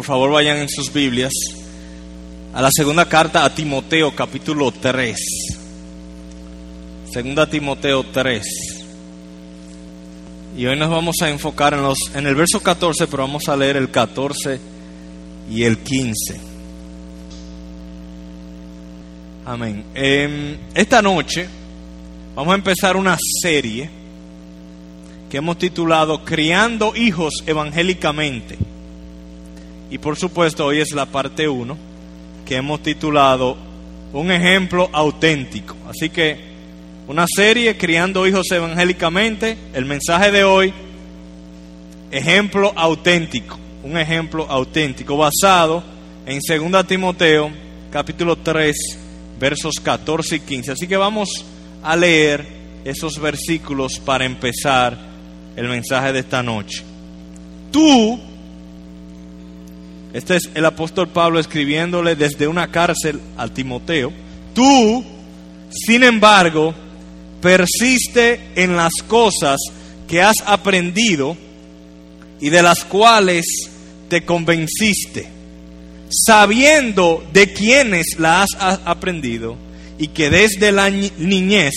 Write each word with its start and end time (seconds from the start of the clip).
por 0.00 0.06
favor 0.06 0.30
vayan 0.30 0.56
en 0.56 0.68
sus 0.70 0.90
Biblias 0.90 1.34
a 2.54 2.62
la 2.62 2.70
segunda 2.72 3.06
carta 3.06 3.44
a 3.44 3.54
Timoteo 3.54 4.16
capítulo 4.16 4.72
3. 4.72 5.14
Segunda 7.12 7.46
Timoteo 7.46 8.02
3. 8.04 8.42
Y 10.56 10.64
hoy 10.64 10.78
nos 10.78 10.88
vamos 10.88 11.16
a 11.20 11.28
enfocar 11.28 11.74
en, 11.74 11.82
los, 11.82 11.98
en 12.14 12.26
el 12.26 12.34
verso 12.34 12.60
14, 12.60 13.08
pero 13.08 13.24
vamos 13.24 13.46
a 13.50 13.56
leer 13.58 13.76
el 13.76 13.90
14 13.90 14.58
y 15.50 15.64
el 15.64 15.76
15. 15.76 16.40
Amén. 19.44 19.84
Em, 19.92 20.56
esta 20.72 21.02
noche 21.02 21.46
vamos 22.34 22.52
a 22.52 22.56
empezar 22.56 22.96
una 22.96 23.18
serie 23.42 23.90
que 25.28 25.36
hemos 25.36 25.58
titulado 25.58 26.24
Criando 26.24 26.96
hijos 26.96 27.44
evangélicamente. 27.46 28.69
Y 29.90 29.98
por 29.98 30.16
supuesto 30.16 30.66
hoy 30.66 30.80
es 30.80 30.92
la 30.92 31.06
parte 31.06 31.48
1 31.48 31.76
que 32.46 32.56
hemos 32.56 32.82
titulado 32.82 33.56
Un 34.12 34.30
ejemplo 34.30 34.88
auténtico. 34.92 35.76
Así 35.88 36.10
que 36.10 36.50
una 37.08 37.26
serie 37.26 37.76
Criando 37.76 38.26
hijos 38.26 38.50
evangélicamente. 38.50 39.58
El 39.74 39.84
mensaje 39.84 40.30
de 40.30 40.44
hoy, 40.44 40.72
ejemplo 42.10 42.72
auténtico. 42.76 43.58
Un 43.82 43.98
ejemplo 43.98 44.46
auténtico 44.48 45.16
basado 45.16 45.82
en 46.26 46.38
2 46.38 46.86
Timoteo 46.86 47.50
capítulo 47.90 48.36
3 48.36 48.76
versos 49.40 49.74
14 49.82 50.36
y 50.36 50.40
15. 50.40 50.72
Así 50.72 50.86
que 50.86 50.96
vamos 50.96 51.44
a 51.82 51.96
leer 51.96 52.46
esos 52.84 53.18
versículos 53.18 53.98
para 53.98 54.24
empezar 54.24 54.96
el 55.56 55.68
mensaje 55.68 56.12
de 56.12 56.20
esta 56.20 56.42
noche. 56.42 56.82
Tú, 57.72 58.20
este 60.12 60.36
es 60.36 60.50
el 60.54 60.64
apóstol 60.64 61.08
Pablo 61.08 61.38
escribiéndole 61.38 62.16
desde 62.16 62.48
una 62.48 62.70
cárcel 62.70 63.20
al 63.36 63.52
Timoteo, 63.52 64.12
tú, 64.54 65.04
sin 65.70 66.02
embargo, 66.02 66.74
persiste 67.40 68.40
en 68.56 68.76
las 68.76 68.92
cosas 69.06 69.58
que 70.08 70.20
has 70.20 70.36
aprendido 70.44 71.36
y 72.40 72.48
de 72.48 72.62
las 72.62 72.84
cuales 72.84 73.46
te 74.08 74.24
convenciste, 74.24 75.28
sabiendo 76.10 77.24
de 77.32 77.52
quiénes 77.52 78.18
las 78.18 78.48
has 78.58 78.80
aprendido 78.84 79.56
y 79.98 80.08
que 80.08 80.30
desde 80.30 80.72
la 80.72 80.90
niñez 80.90 81.74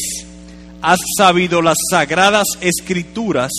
has 0.81 0.99
sabido 1.17 1.61
las 1.61 1.77
sagradas 1.91 2.47
escrituras, 2.61 3.51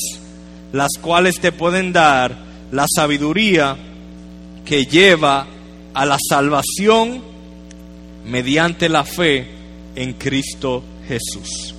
las 0.73 0.91
cuales 1.01 1.39
te 1.39 1.53
pueden 1.53 1.93
dar 1.93 2.37
la 2.73 2.87
sabiduría 2.93 3.77
que 4.65 4.87
lleva 4.87 5.47
a 5.93 6.07
la 6.07 6.19
salvación 6.29 7.23
mediante 8.25 8.89
la 8.89 9.05
fe 9.05 9.47
en 9.95 10.15
Cristo 10.15 10.83
Jesús. 11.07 11.75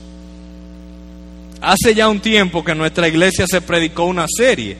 Hace 1.61 1.95
ya 1.95 2.07
un 2.09 2.19
tiempo 2.19 2.63
que 2.63 2.73
en 2.73 2.77
nuestra 2.77 3.07
iglesia 3.07 3.47
se 3.47 3.61
predicó 3.61 4.05
una 4.05 4.25
serie 4.27 4.77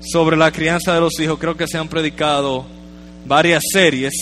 sobre 0.00 0.36
la 0.36 0.50
crianza 0.50 0.94
de 0.94 1.00
los 1.00 1.18
hijos. 1.20 1.38
Creo 1.38 1.56
que 1.56 1.68
se 1.68 1.78
han 1.78 1.88
predicado 1.88 2.66
varias 3.24 3.62
series. 3.72 4.14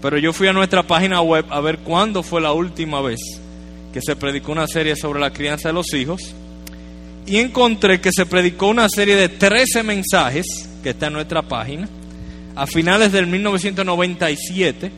Pero 0.00 0.18
yo 0.18 0.32
fui 0.32 0.48
a 0.48 0.52
nuestra 0.52 0.82
página 0.82 1.20
web 1.20 1.46
a 1.48 1.60
ver 1.60 1.78
cuándo 1.78 2.22
fue 2.24 2.40
la 2.40 2.52
última 2.52 3.00
vez 3.00 3.20
que 3.92 4.00
se 4.00 4.16
predicó 4.16 4.50
una 4.50 4.66
serie 4.66 4.96
sobre 4.96 5.20
la 5.20 5.32
crianza 5.32 5.68
de 5.68 5.74
los 5.74 5.92
hijos 5.94 6.34
y 7.26 7.38
encontré 7.38 8.00
que 8.00 8.10
se 8.12 8.26
predicó 8.26 8.68
una 8.68 8.88
serie 8.88 9.16
de 9.16 9.28
13 9.28 9.82
mensajes 9.82 10.46
que 10.82 10.90
está 10.90 11.06
en 11.06 11.14
nuestra 11.14 11.42
página 11.42 11.88
a 12.54 12.66
finales 12.66 13.12
del 13.12 13.26
1997 13.26 14.90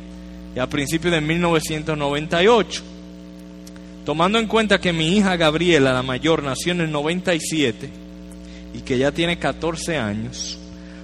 y 0.56 0.58
a 0.58 0.68
principios 0.68 1.12
de 1.14 1.20
1998. 1.20 2.82
Tomando 4.04 4.38
en 4.38 4.46
cuenta 4.46 4.80
que 4.80 4.92
mi 4.92 5.16
hija 5.16 5.36
Gabriela, 5.36 5.92
la 5.92 6.02
mayor, 6.02 6.42
nació 6.42 6.72
en 6.72 6.82
el 6.82 6.90
97 6.90 7.90
y 8.74 8.80
que 8.80 8.98
ya 8.98 9.12
tiene 9.12 9.38
14 9.38 9.96
años, 9.96 10.58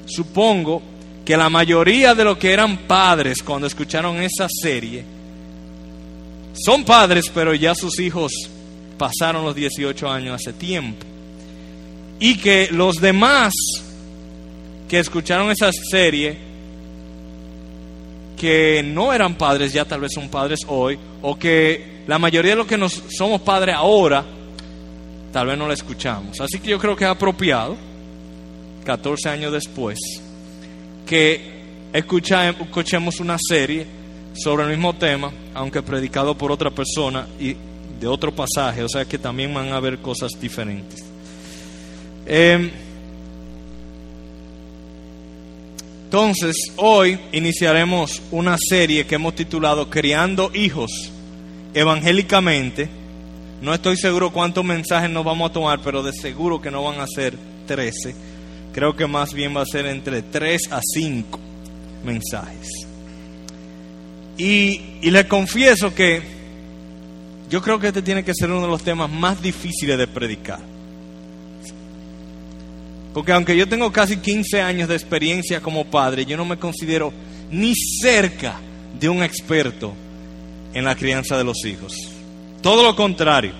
supongo 0.06 0.82
que 1.24 1.36
la 1.36 1.48
mayoría 1.48 2.14
de 2.14 2.24
los 2.24 2.38
que 2.38 2.52
eran 2.52 2.78
padres 2.78 3.42
cuando 3.42 3.66
escucharon 3.66 4.16
esa 4.16 4.48
serie 4.48 5.04
son 6.52 6.84
padres, 6.84 7.30
pero 7.32 7.54
ya 7.54 7.74
sus 7.74 7.98
hijos 8.00 8.32
pasaron 8.98 9.44
los 9.44 9.54
18 9.54 10.10
años 10.10 10.34
hace 10.34 10.52
tiempo. 10.52 11.06
Y 12.20 12.36
que 12.36 12.68
los 12.70 12.96
demás 12.96 13.52
que 14.88 14.98
escucharon 14.98 15.50
esa 15.50 15.70
serie, 15.72 16.36
que 18.36 18.82
no 18.84 19.12
eran 19.12 19.34
padres, 19.34 19.72
ya 19.72 19.84
tal 19.84 20.00
vez 20.00 20.12
son 20.14 20.28
padres 20.28 20.60
hoy, 20.66 20.98
o 21.22 21.38
que 21.38 22.02
la 22.06 22.18
mayoría 22.18 22.52
de 22.52 22.56
los 22.56 22.66
que 22.66 22.76
nos 22.76 23.02
somos 23.08 23.40
padres 23.40 23.74
ahora, 23.76 24.24
tal 25.32 25.46
vez 25.46 25.56
no 25.56 25.68
la 25.68 25.74
escuchamos. 25.74 26.40
Así 26.40 26.58
que 26.58 26.70
yo 26.70 26.78
creo 26.78 26.96
que 26.96 27.04
es 27.04 27.10
apropiado, 27.10 27.76
14 28.84 29.28
años 29.28 29.52
después, 29.52 29.98
que 31.06 31.60
escuchemos 31.92 33.20
una 33.20 33.36
serie 33.38 33.86
sobre 34.34 34.64
el 34.64 34.70
mismo 34.70 34.94
tema, 34.94 35.30
aunque 35.54 35.82
predicado 35.82 36.36
por 36.36 36.50
otra 36.50 36.70
persona 36.70 37.26
y 37.38 37.56
de 38.00 38.06
otro 38.06 38.34
pasaje, 38.34 38.82
o 38.82 38.88
sea 38.88 39.04
que 39.04 39.18
también 39.18 39.52
van 39.52 39.68
a 39.68 39.76
haber 39.76 39.98
cosas 39.98 40.32
diferentes. 40.40 41.09
Em, 42.32 42.70
entonces, 46.04 46.54
hoy 46.76 47.18
iniciaremos 47.32 48.22
una 48.30 48.56
serie 48.56 49.04
que 49.04 49.16
hemos 49.16 49.34
titulado 49.34 49.90
Criando 49.90 50.52
hijos 50.54 51.10
evangélicamente. 51.74 52.88
No 53.60 53.74
estoy 53.74 53.96
seguro 53.96 54.30
cuántos 54.30 54.64
mensajes 54.64 55.10
nos 55.10 55.24
vamos 55.24 55.50
a 55.50 55.52
tomar, 55.52 55.80
pero 55.82 56.04
de 56.04 56.12
seguro 56.12 56.60
que 56.60 56.70
no 56.70 56.84
van 56.84 57.00
a 57.00 57.06
ser 57.08 57.36
13. 57.66 58.14
Creo 58.72 58.94
que 58.94 59.08
más 59.08 59.34
bien 59.34 59.56
va 59.56 59.62
a 59.62 59.66
ser 59.66 59.86
entre 59.86 60.22
3 60.22 60.70
a 60.70 60.80
5 60.80 61.36
mensajes. 62.04 62.68
Y, 64.38 64.80
le 65.02 65.26
confieso 65.26 65.92
que 65.92 66.22
yo 67.50 67.60
creo 67.60 67.80
que 67.80 67.88
este 67.88 68.02
tiene 68.02 68.22
que 68.22 68.34
ser 68.34 68.52
uno 68.52 68.62
de 68.62 68.68
los 68.68 68.82
temas 68.82 69.10
más 69.10 69.42
difíciles 69.42 69.98
de 69.98 70.06
predicar. 70.06 70.60
Porque 73.12 73.32
aunque 73.32 73.56
yo 73.56 73.68
tengo 73.68 73.90
casi 73.92 74.18
15 74.18 74.60
años 74.62 74.88
de 74.88 74.94
experiencia 74.94 75.60
como 75.60 75.84
padre, 75.84 76.24
yo 76.24 76.36
no 76.36 76.44
me 76.44 76.58
considero 76.58 77.12
ni 77.50 77.74
cerca 77.74 78.60
de 78.98 79.08
un 79.08 79.22
experto 79.22 79.94
en 80.74 80.84
la 80.84 80.94
crianza 80.94 81.36
de 81.36 81.44
los 81.44 81.64
hijos. 81.64 81.94
Todo 82.62 82.82
lo 82.82 82.94
contrario, 82.94 83.52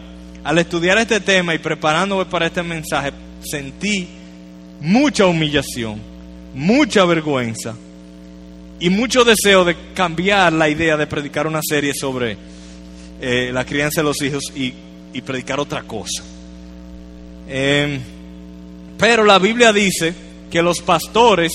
al 0.44 0.58
estudiar 0.58 0.98
este 0.98 1.20
tema 1.20 1.54
y 1.54 1.58
preparándome 1.58 2.26
para 2.26 2.46
este 2.46 2.62
mensaje, 2.62 3.12
sentí 3.42 4.08
mucha 4.80 5.26
humillación, 5.26 6.00
mucha 6.54 7.04
vergüenza 7.04 7.74
y 8.78 8.88
mucho 8.88 9.24
deseo 9.24 9.64
de 9.64 9.76
cambiar 9.94 10.52
la 10.52 10.68
idea 10.68 10.96
de 10.96 11.06
predicar 11.06 11.46
una 11.46 11.60
serie 11.62 11.92
sobre 11.94 12.36
eh, 13.20 13.50
la 13.52 13.64
crianza 13.64 14.00
de 14.00 14.04
los 14.04 14.22
hijos 14.22 14.44
y, 14.54 14.74
predicar 15.22 15.60
otra 15.60 15.82
cosa. 15.82 16.22
Em, 17.46 18.00
pero 19.00 19.24
la 19.24 19.38
Biblia 19.38 19.72
dice 19.72 20.14
que 20.50 20.60
los 20.60 20.80
pastores 20.80 21.52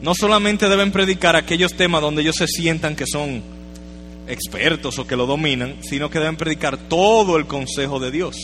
no 0.00 0.14
solamente 0.14 0.68
deben 0.68 0.92
predicar 0.92 1.34
aquellos 1.34 1.74
temas 1.74 2.00
donde 2.00 2.22
ellos 2.22 2.36
se 2.36 2.46
sientan 2.46 2.94
que 2.94 3.06
son 3.06 3.42
expertos 4.28 4.98
o 4.98 5.06
que 5.06 5.16
lo 5.16 5.26
dominan, 5.26 5.76
sino 5.82 6.08
que 6.10 6.20
deben 6.20 6.36
predicar 6.36 6.76
todo 6.76 7.36
el 7.36 7.46
consejo 7.46 7.98
de 7.98 8.10
Dios. 8.12 8.36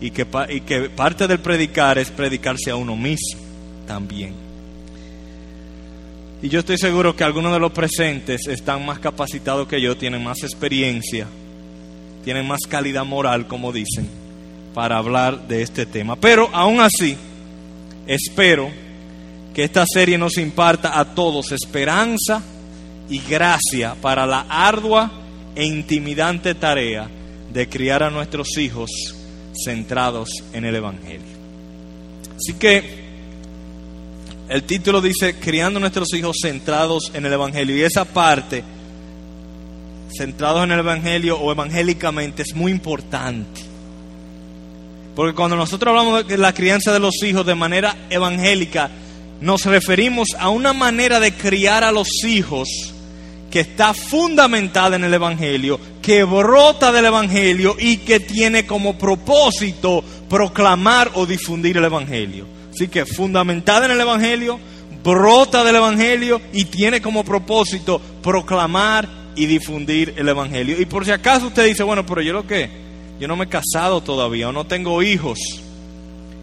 Y 0.00 0.10
que, 0.10 0.26
y 0.48 0.62
que 0.62 0.88
parte 0.88 1.28
del 1.28 1.40
predicar 1.40 1.98
es 1.98 2.10
predicarse 2.10 2.70
a 2.70 2.76
uno 2.76 2.96
mismo 2.96 3.38
también. 3.86 4.34
Y 6.40 6.48
yo 6.48 6.60
estoy 6.60 6.78
seguro 6.78 7.14
que 7.14 7.24
algunos 7.24 7.52
de 7.52 7.60
los 7.60 7.72
presentes 7.72 8.46
están 8.48 8.84
más 8.86 8.98
capacitados 8.98 9.68
que 9.68 9.80
yo, 9.80 9.96
tienen 9.96 10.24
más 10.24 10.42
experiencia, 10.42 11.26
tienen 12.24 12.46
más 12.48 12.60
calidad 12.68 13.04
moral, 13.04 13.46
como 13.46 13.70
dicen, 13.70 14.21
para 14.74 14.98
hablar 14.98 15.46
de 15.48 15.62
este 15.62 15.86
tema. 15.86 16.16
Pero 16.16 16.48
aún 16.52 16.80
así, 16.80 17.16
espero 18.06 18.70
que 19.54 19.64
esta 19.64 19.84
serie 19.86 20.18
nos 20.18 20.38
imparta 20.38 20.98
a 20.98 21.14
todos 21.14 21.52
esperanza 21.52 22.42
y 23.08 23.18
gracia 23.18 23.94
para 24.00 24.26
la 24.26 24.46
ardua 24.48 25.10
e 25.54 25.64
intimidante 25.64 26.54
tarea 26.54 27.08
de 27.52 27.68
criar 27.68 28.02
a 28.02 28.10
nuestros 28.10 28.56
hijos 28.56 28.90
centrados 29.64 30.30
en 30.52 30.64
el 30.64 30.76
Evangelio. 30.76 31.32
Así 32.36 32.54
que 32.54 33.02
el 34.48 34.64
título 34.64 35.00
dice, 35.00 35.36
criando 35.36 35.78
nuestros 35.78 36.12
hijos 36.14 36.36
centrados 36.42 37.10
en 37.14 37.24
el 37.26 37.32
Evangelio. 37.32 37.76
Y 37.76 37.82
esa 37.82 38.04
parte, 38.04 38.62
centrados 40.16 40.64
en 40.64 40.72
el 40.72 40.80
Evangelio 40.80 41.38
o 41.38 41.52
evangélicamente, 41.52 42.42
es 42.42 42.54
muy 42.54 42.72
importante. 42.72 43.71
Porque 45.14 45.34
cuando 45.34 45.56
nosotros 45.56 45.90
hablamos 45.90 46.26
de 46.26 46.38
la 46.38 46.54
crianza 46.54 46.92
de 46.92 47.00
los 47.00 47.22
hijos 47.22 47.44
de 47.44 47.54
manera 47.54 47.96
evangélica, 48.08 48.90
nos 49.40 49.64
referimos 49.66 50.28
a 50.38 50.48
una 50.48 50.72
manera 50.72 51.20
de 51.20 51.32
criar 51.34 51.84
a 51.84 51.92
los 51.92 52.08
hijos 52.24 52.68
que 53.50 53.60
está 53.60 53.92
fundamentada 53.92 54.96
en 54.96 55.04
el 55.04 55.12
Evangelio, 55.12 55.78
que 56.00 56.24
brota 56.24 56.90
del 56.90 57.04
Evangelio 57.04 57.76
y 57.78 57.98
que 57.98 58.18
tiene 58.18 58.64
como 58.64 58.96
propósito 58.96 60.02
proclamar 60.28 61.10
o 61.14 61.26
difundir 61.26 61.76
el 61.76 61.84
Evangelio. 61.84 62.46
Así 62.72 62.88
que 62.88 63.04
fundamentada 63.04 63.84
en 63.84 63.92
el 63.92 64.00
Evangelio, 64.00 64.58
brota 65.04 65.64
del 65.64 65.76
Evangelio 65.76 66.40
y 66.54 66.64
tiene 66.64 67.02
como 67.02 67.24
propósito 67.24 68.00
proclamar 68.22 69.06
y 69.36 69.44
difundir 69.44 70.14
el 70.16 70.28
Evangelio. 70.28 70.80
Y 70.80 70.86
por 70.86 71.04
si 71.04 71.10
acaso 71.10 71.48
usted 71.48 71.66
dice, 71.66 71.82
bueno, 71.82 72.06
pero 72.06 72.22
yo 72.22 72.32
lo 72.32 72.46
que, 72.46 72.70
yo 73.22 73.28
no 73.28 73.36
me 73.36 73.44
he 73.44 73.48
casado 73.48 74.00
todavía 74.00 74.48
o 74.48 74.52
no 74.52 74.66
tengo 74.66 75.00
hijos. 75.00 75.38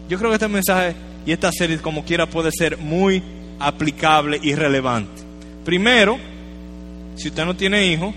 Yo 0.08 0.16
creo 0.16 0.30
que 0.30 0.36
este 0.36 0.48
mensaje 0.48 0.94
y 1.26 1.32
esta 1.32 1.52
serie 1.52 1.76
como 1.76 2.06
quiera 2.06 2.24
puede 2.24 2.50
ser 2.50 2.78
muy 2.78 3.22
aplicable 3.58 4.40
y 4.42 4.54
relevante. 4.54 5.22
Primero, 5.62 6.16
si 7.16 7.28
usted 7.28 7.44
no 7.44 7.54
tiene 7.54 7.84
hijos, 7.92 8.14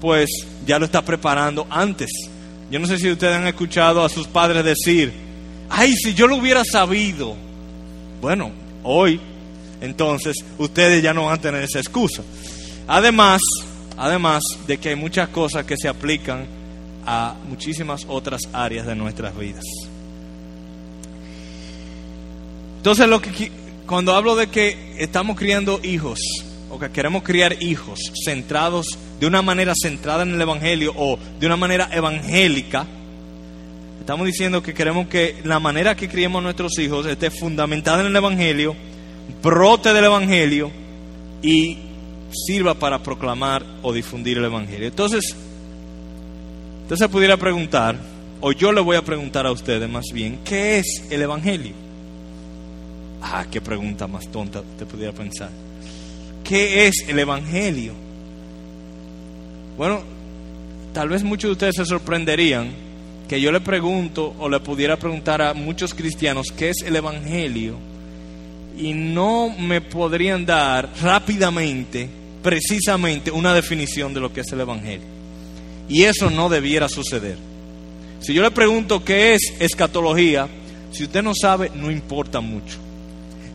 pues 0.00 0.30
ya 0.64 0.78
lo 0.78 0.84
está 0.84 1.04
preparando 1.04 1.66
antes. 1.68 2.08
Yo 2.70 2.78
no 2.78 2.86
sé 2.86 2.96
si 2.96 3.10
ustedes 3.10 3.34
han 3.34 3.48
escuchado 3.48 4.04
a 4.04 4.08
sus 4.08 4.28
padres 4.28 4.64
decir, 4.64 5.12
ay, 5.68 5.96
si 5.96 6.14
yo 6.14 6.28
lo 6.28 6.36
hubiera 6.36 6.64
sabido. 6.64 7.34
Bueno, 8.20 8.52
hoy, 8.84 9.20
entonces, 9.80 10.36
ustedes 10.58 11.02
ya 11.02 11.12
no 11.12 11.24
van 11.24 11.40
a 11.40 11.42
tener 11.42 11.64
esa 11.64 11.80
excusa. 11.80 12.22
Además, 12.86 13.42
además 13.96 14.44
de 14.68 14.78
que 14.78 14.90
hay 14.90 14.96
muchas 14.96 15.30
cosas 15.30 15.64
que 15.64 15.74
se 15.76 15.88
aplican 15.88 16.57
a 17.10 17.34
muchísimas 17.48 18.04
otras 18.06 18.42
áreas 18.52 18.86
de 18.86 18.94
nuestras 18.94 19.34
vidas. 19.34 19.64
Entonces, 22.76 23.08
lo 23.08 23.22
que, 23.22 23.50
cuando 23.86 24.14
hablo 24.14 24.36
de 24.36 24.48
que 24.48 24.94
estamos 24.98 25.38
criando 25.38 25.80
hijos, 25.82 26.20
o 26.68 26.78
que 26.78 26.90
queremos 26.90 27.22
criar 27.22 27.62
hijos 27.62 27.98
centrados 28.22 28.98
de 29.18 29.26
una 29.26 29.40
manera 29.40 29.72
centrada 29.74 30.22
en 30.22 30.34
el 30.34 30.40
Evangelio 30.40 30.92
o 30.94 31.18
de 31.40 31.46
una 31.46 31.56
manera 31.56 31.88
evangélica, 31.90 32.86
estamos 34.00 34.26
diciendo 34.26 34.62
que 34.62 34.74
queremos 34.74 35.08
que 35.08 35.36
la 35.44 35.60
manera 35.60 35.96
que 35.96 36.10
criemos 36.10 36.40
a 36.40 36.42
nuestros 36.42 36.78
hijos 36.78 37.06
esté 37.06 37.30
fundamentada 37.30 38.02
en 38.02 38.08
el 38.08 38.16
Evangelio, 38.16 38.76
brote 39.42 39.94
del 39.94 40.04
Evangelio 40.04 40.70
y 41.40 41.78
sirva 42.30 42.74
para 42.74 43.02
proclamar 43.02 43.64
o 43.80 43.94
difundir 43.94 44.36
el 44.36 44.44
Evangelio. 44.44 44.88
Entonces, 44.88 45.34
usted 46.88 47.04
se 47.04 47.08
pudiera 47.10 47.36
preguntar, 47.36 47.96
o 48.40 48.50
yo 48.50 48.72
le 48.72 48.80
voy 48.80 48.96
a 48.96 49.04
preguntar 49.04 49.46
a 49.46 49.52
ustedes 49.52 49.86
más 49.90 50.06
bien, 50.10 50.38
¿qué 50.42 50.78
es 50.78 51.04
el 51.10 51.20
Evangelio? 51.20 51.74
Ah, 53.20 53.44
qué 53.50 53.60
pregunta 53.60 54.06
más 54.06 54.26
tonta 54.28 54.62
te 54.78 54.86
pudiera 54.86 55.12
pensar. 55.12 55.50
¿Qué 56.42 56.86
es 56.86 57.04
el 57.06 57.18
Evangelio? 57.18 57.92
Bueno, 59.76 60.00
tal 60.94 61.10
vez 61.10 61.22
muchos 61.22 61.50
de 61.50 61.52
ustedes 61.52 61.76
se 61.76 61.84
sorprenderían 61.84 62.70
que 63.28 63.38
yo 63.38 63.52
le 63.52 63.60
pregunto 63.60 64.34
o 64.38 64.48
le 64.48 64.58
pudiera 64.60 64.96
preguntar 64.96 65.42
a 65.42 65.52
muchos 65.52 65.92
cristianos 65.92 66.46
qué 66.56 66.70
es 66.70 66.78
el 66.86 66.96
Evangelio 66.96 67.76
y 68.78 68.94
no 68.94 69.50
me 69.50 69.82
podrían 69.82 70.46
dar 70.46 70.88
rápidamente, 71.02 72.08
precisamente, 72.42 73.30
una 73.30 73.52
definición 73.52 74.14
de 74.14 74.20
lo 74.20 74.32
que 74.32 74.40
es 74.40 74.50
el 74.52 74.60
Evangelio. 74.62 75.17
Y 75.88 76.04
eso 76.04 76.30
no 76.30 76.48
debiera 76.48 76.88
suceder. 76.88 77.36
Si 78.20 78.34
yo 78.34 78.42
le 78.42 78.50
pregunto 78.50 79.04
qué 79.04 79.34
es 79.34 79.54
escatología, 79.58 80.48
si 80.92 81.04
usted 81.04 81.22
no 81.22 81.32
sabe, 81.34 81.70
no 81.74 81.90
importa 81.90 82.40
mucho. 82.40 82.76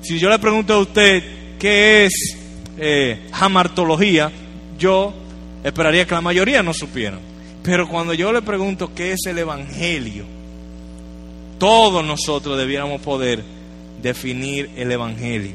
Si 0.01 0.19
yo 0.19 0.29
le 0.29 0.39
pregunto 0.39 0.73
a 0.73 0.79
usted 0.79 1.23
qué 1.59 2.05
es 2.05 2.37
eh, 2.77 3.27
jamartología, 3.31 4.31
yo 4.77 5.13
esperaría 5.63 6.05
que 6.05 6.15
la 6.15 6.21
mayoría 6.21 6.63
no 6.63 6.73
supieran. 6.73 7.19
Pero 7.61 7.87
cuando 7.87 8.13
yo 8.13 8.31
le 8.33 8.41
pregunto 8.41 8.93
qué 8.93 9.13
es 9.13 9.21
el 9.25 9.37
Evangelio, 9.37 10.25
todos 11.57 12.03
nosotros 12.05 12.57
debiéramos 12.57 13.01
poder 13.01 13.43
definir 14.01 14.69
el 14.75 14.91
Evangelio. 14.91 15.53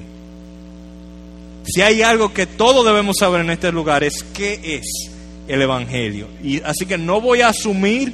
Si 1.65 1.83
hay 1.83 2.01
algo 2.01 2.33
que 2.33 2.47
todos 2.47 2.85
debemos 2.87 3.17
saber 3.19 3.43
en 3.43 3.51
este 3.51 3.71
lugar 3.71 4.03
es 4.03 4.23
qué 4.23 4.59
es 4.65 5.18
el 5.49 5.63
Evangelio. 5.63 6.29
Y 6.43 6.61
así 6.63 6.87
que 6.87 6.99
no 6.99 7.21
voy 7.21 7.41
a 7.41 7.49
asumir 7.49 8.13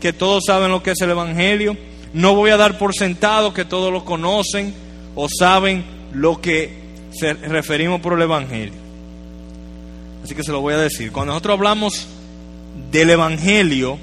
que 0.00 0.12
todos 0.12 0.44
saben 0.46 0.70
lo 0.70 0.82
que 0.82 0.92
es 0.92 1.00
el 1.00 1.10
Evangelio, 1.10 1.76
no 2.12 2.34
voy 2.34 2.50
a 2.50 2.56
dar 2.56 2.78
por 2.78 2.94
sentado 2.94 3.52
que 3.52 3.64
todos 3.64 3.92
lo 3.92 4.04
conocen 4.04 4.74
o 5.14 5.28
saben 5.28 5.84
lo 6.12 6.40
que 6.40 6.70
se 7.10 7.34
referimos 7.34 8.00
por 8.00 8.12
el 8.12 8.22
Evangelio. 8.22 8.74
Así 10.22 10.34
que 10.34 10.42
se 10.42 10.52
lo 10.52 10.60
voy 10.60 10.74
a 10.74 10.78
decir. 10.78 11.12
Cuando 11.12 11.32
nosotros 11.32 11.54
hablamos 11.54 12.06
del 12.90 13.10
Evangelio, 13.10 13.98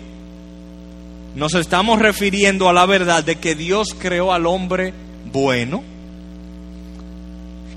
nos 1.36 1.54
estamos 1.54 2.00
refiriendo 2.00 2.70
a 2.70 2.74
la 2.74 2.86
verdad 2.86 3.24
de 3.24 3.38
que 3.38 3.56
Dios 3.56 3.90
creó 3.98 4.34
al 4.34 4.46
hombre 4.46 4.94
bueno, 5.32 5.84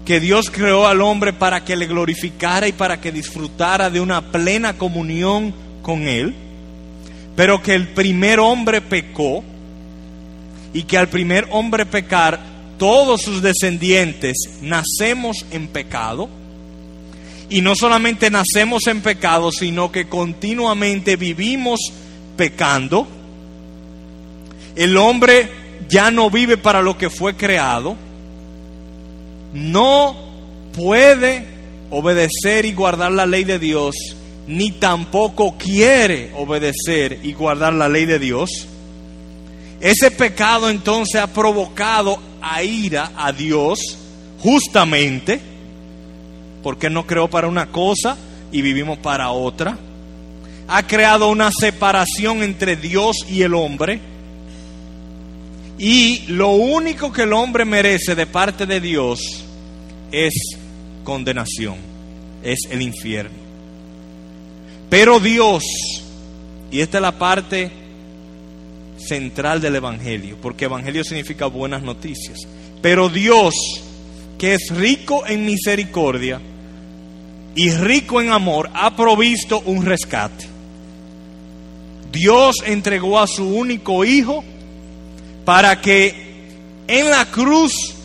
que 0.07 0.21
Dios 0.21 0.51
creó 0.51 0.87
al 0.87 1.03
hombre 1.03 1.33
para 1.33 1.65
que 1.65 1.75
le 1.75 1.87
glorificara 1.87 2.69
y 2.69 2.73
para 2.73 3.01
que 3.01 3.11
disfrutara 3.11 3.91
de 3.91 4.01
una 4.01 4.31
plena 4.31 4.79
comunión 4.79 5.53
con 5.83 6.07
Él, 6.07 6.33
pero 7.35 7.61
que 7.61 7.75
el 7.75 7.89
primer 7.89 8.39
hombre 8.39 8.81
pecó 8.81 9.43
y 10.73 10.85
que 10.85 10.97
al 10.97 11.09
primer 11.09 11.49
hombre 11.51 11.87
pecar 11.87 12.39
todos 12.79 13.23
sus 13.23 13.43
descendientes 13.43 14.37
nacemos 14.63 15.45
en 15.51 15.67
pecado. 15.67 16.29
Y 17.49 17.61
no 17.61 17.75
solamente 17.75 18.31
nacemos 18.31 18.87
en 18.87 19.01
pecado, 19.01 19.51
sino 19.51 19.91
que 19.91 20.09
continuamente 20.09 21.17
vivimos 21.17 21.81
pecando. 22.37 23.09
El 24.77 24.97
hombre 24.97 25.51
ya 25.89 26.13
no 26.13 26.31
vive 26.31 26.57
para 26.59 26.81
lo 26.81 26.97
que 26.97 27.11
fue 27.11 27.35
creado. 27.35 28.06
No 29.53 30.17
puede 30.75 31.57
obedecer 31.91 32.65
y 32.65 32.73
guardar 32.73 33.13
la 33.13 33.27
ley 33.27 33.45
de 33.45 33.59
Dios, 33.59 33.95
ni 34.47 34.73
tampoco 34.73 35.57
quiere 35.57 36.33
obedecer 36.37 37.21
y 37.23 37.33
guardar 37.33 37.73
la 37.73 37.89
ley 37.89 38.07
de 38.07 38.19
Dios. 38.19 38.67
Ese 39.81 40.11
pecado 40.11 40.71
entonces 40.71 41.21
ha 41.21 41.27
provocado 41.27 42.19
a 42.41 42.63
ira 42.63 43.13
a 43.17 43.33
Dios 43.33 43.99
justamente 44.41 45.41
porque 46.63 46.91
no 46.91 47.07
creó 47.07 47.29
para 47.29 47.49
una 47.49 47.67
cosa 47.67 48.17
y 48.51 48.63
vivimos 48.63 48.99
para 48.99 49.31
otra. 49.31 49.79
Ha 50.69 50.87
creado 50.87 51.29
una 51.29 51.51
separación 51.53 52.43
entre 52.43 52.77
Dios 52.77 53.19
y 53.31 53.43
el 53.43 53.55
hombre. 53.55 54.01
Y 55.79 56.25
lo 56.29 56.51
único 56.51 57.13
que 57.13 57.23
el 57.23 57.35
hombre 57.35 57.65
merece 57.65 58.15
de 58.15 58.27
parte 58.27 58.67
de 58.67 58.81
Dios 58.81 59.46
es 60.13 60.35
condenación, 61.05 61.77
es 62.43 62.61
el 62.71 62.83
infierno. 62.83 63.37
Pero 64.89 65.21
Dios, 65.21 65.65
y 66.71 66.81
esta 66.81 66.99
es 66.99 67.03
la 67.03 67.19
parte 67.19 67.71
central 68.99 69.61
del 69.61 69.77
Evangelio, 69.77 70.37
porque 70.41 70.67
Evangelio 70.67 71.05
significa 71.05 71.47
buenas 71.47 71.83
noticias. 71.83 72.41
Pero 72.83 73.09
Dios, 73.09 73.55
que 74.39 74.55
es 74.55 74.71
rico 74.71 75.27
en 75.27 75.45
misericordia 75.45 76.41
y 77.55 77.71
rico 77.71 78.21
en 78.21 78.31
amor, 78.31 78.71
ha 78.75 78.95
provisto 78.95 79.61
un 79.67 79.85
rescate. 79.85 80.47
Dios 82.13 82.57
entregó 82.65 83.19
a 83.19 83.27
su 83.27 83.45
único 83.45 84.05
Hijo 84.05 84.45
para 85.45 85.81
que 85.81 86.27
en 86.87 87.11
la 87.11 87.27
cruz 87.31 87.96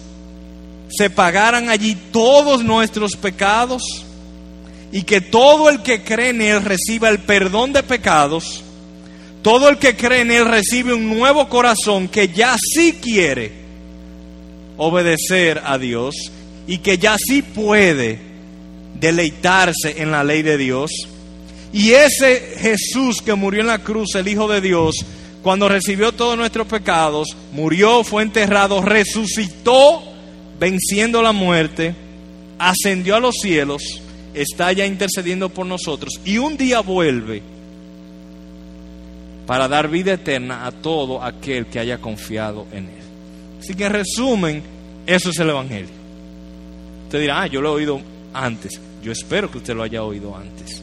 se 0.96 1.10
pagaran 1.10 1.70
allí 1.70 1.96
todos 2.12 2.64
nuestros 2.64 3.16
pecados 3.16 3.84
y 4.92 5.04
que 5.04 5.22
todo 5.22 5.70
el 5.70 5.82
que 5.82 6.04
cree 6.04 6.30
en 6.30 6.42
Él 6.42 6.64
reciba 6.64 7.10
el 7.10 7.20
perdón 7.20 7.74
de 7.74 7.84
pecados 7.84 8.64
todo 9.42 9.70
el 9.70 9.78
que 9.78 9.96
cree 9.96 10.22
en 10.22 10.32
Él 10.32 10.46
recibe 10.46 10.94
un 10.94 11.18
nuevo 11.18 11.50
corazón 11.50 12.08
que 12.08 12.28
ya 12.28 12.56
sí 12.58 12.94
quiere 13.02 13.52
obedecer 14.78 15.62
a 15.66 15.78
Dios 15.78 16.16
y 16.68 16.78
que 16.78 16.98
ya 16.98 17.18
sí 17.18 17.42
puede 17.42 18.20
deleitarse 19.00 19.96
en 19.98 20.12
la 20.12 20.24
ley 20.24 20.44
de 20.44 20.58
Dios. 20.58 20.92
Y 21.74 21.92
ese 21.92 22.56
Jesús 22.60 23.22
que 23.24 23.34
murió 23.34 23.62
en 23.62 23.68
la 23.68 23.80
cruz, 23.80 24.14
el 24.16 24.28
Hijo 24.28 24.48
de 24.48 24.62
Dios, 24.62 24.96
cuando 25.42 25.68
recibió 25.68 26.12
todos 26.12 26.38
nuestros 26.38 26.68
pecados, 26.68 27.30
murió, 27.52 28.04
fue 28.04 28.22
enterrado, 28.22 28.82
resucitó, 28.82 30.04
venciendo 30.62 31.24
la 31.24 31.32
muerte, 31.32 31.96
ascendió 32.60 33.16
a 33.16 33.20
los 33.20 33.34
cielos, 33.42 33.82
está 34.32 34.72
ya 34.72 34.86
intercediendo 34.86 35.50
por 35.50 35.66
nosotros 35.66 36.22
y 36.24 36.38
un 36.38 36.56
día 36.56 36.82
vuelve 36.82 37.42
para 39.48 39.68
dar 39.68 39.90
vida 39.90 40.14
eterna 40.14 40.68
a 40.68 40.72
todo 40.72 41.24
aquel 41.24 41.66
que 41.66 41.80
haya 41.80 41.98
confiado 41.98 42.68
en 42.72 42.86
Él. 42.86 43.04
Así 43.60 43.74
que 43.74 43.86
en 43.86 43.92
resumen, 43.92 44.64
Eso 45.08 45.32
es 45.32 45.40
el 45.40 45.50
Evangelio. 45.50 45.90
Usted 47.06 47.22
dirá, 47.22 47.42
ah, 47.42 47.48
yo 47.48 47.60
lo 47.60 47.70
he 47.70 47.82
oído 47.82 48.00
antes. 48.32 48.80
Yo 49.02 49.12
espero 49.12 49.50
que 49.50 49.58
usted 49.58 49.74
lo 49.74 49.82
haya 49.82 50.04
oído 50.04 50.38
antes. 50.38 50.80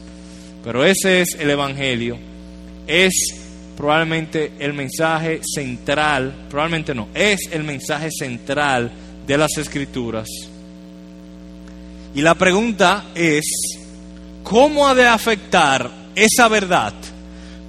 Pero 0.61 0.83
ese 0.83 1.21
es 1.21 1.35
el 1.39 1.49
Evangelio. 1.49 2.17
Es 2.85 3.13
probablemente 3.77 4.51
el 4.59 4.73
mensaje 4.73 5.39
central, 5.41 6.47
probablemente 6.49 6.93
no, 6.93 7.07
es 7.13 7.39
el 7.49 7.63
mensaje 7.63 8.09
central 8.11 8.91
de 9.29 9.37
las 9.37 9.59
Escrituras. 9.59 10.27
Y 12.15 12.21
la 12.23 12.33
pregunta 12.33 13.05
es, 13.13 13.45
¿cómo 14.43 14.87
ha 14.87 14.95
de 14.95 15.05
afectar 15.05 15.91
esa 16.15 16.47
verdad? 16.47 16.95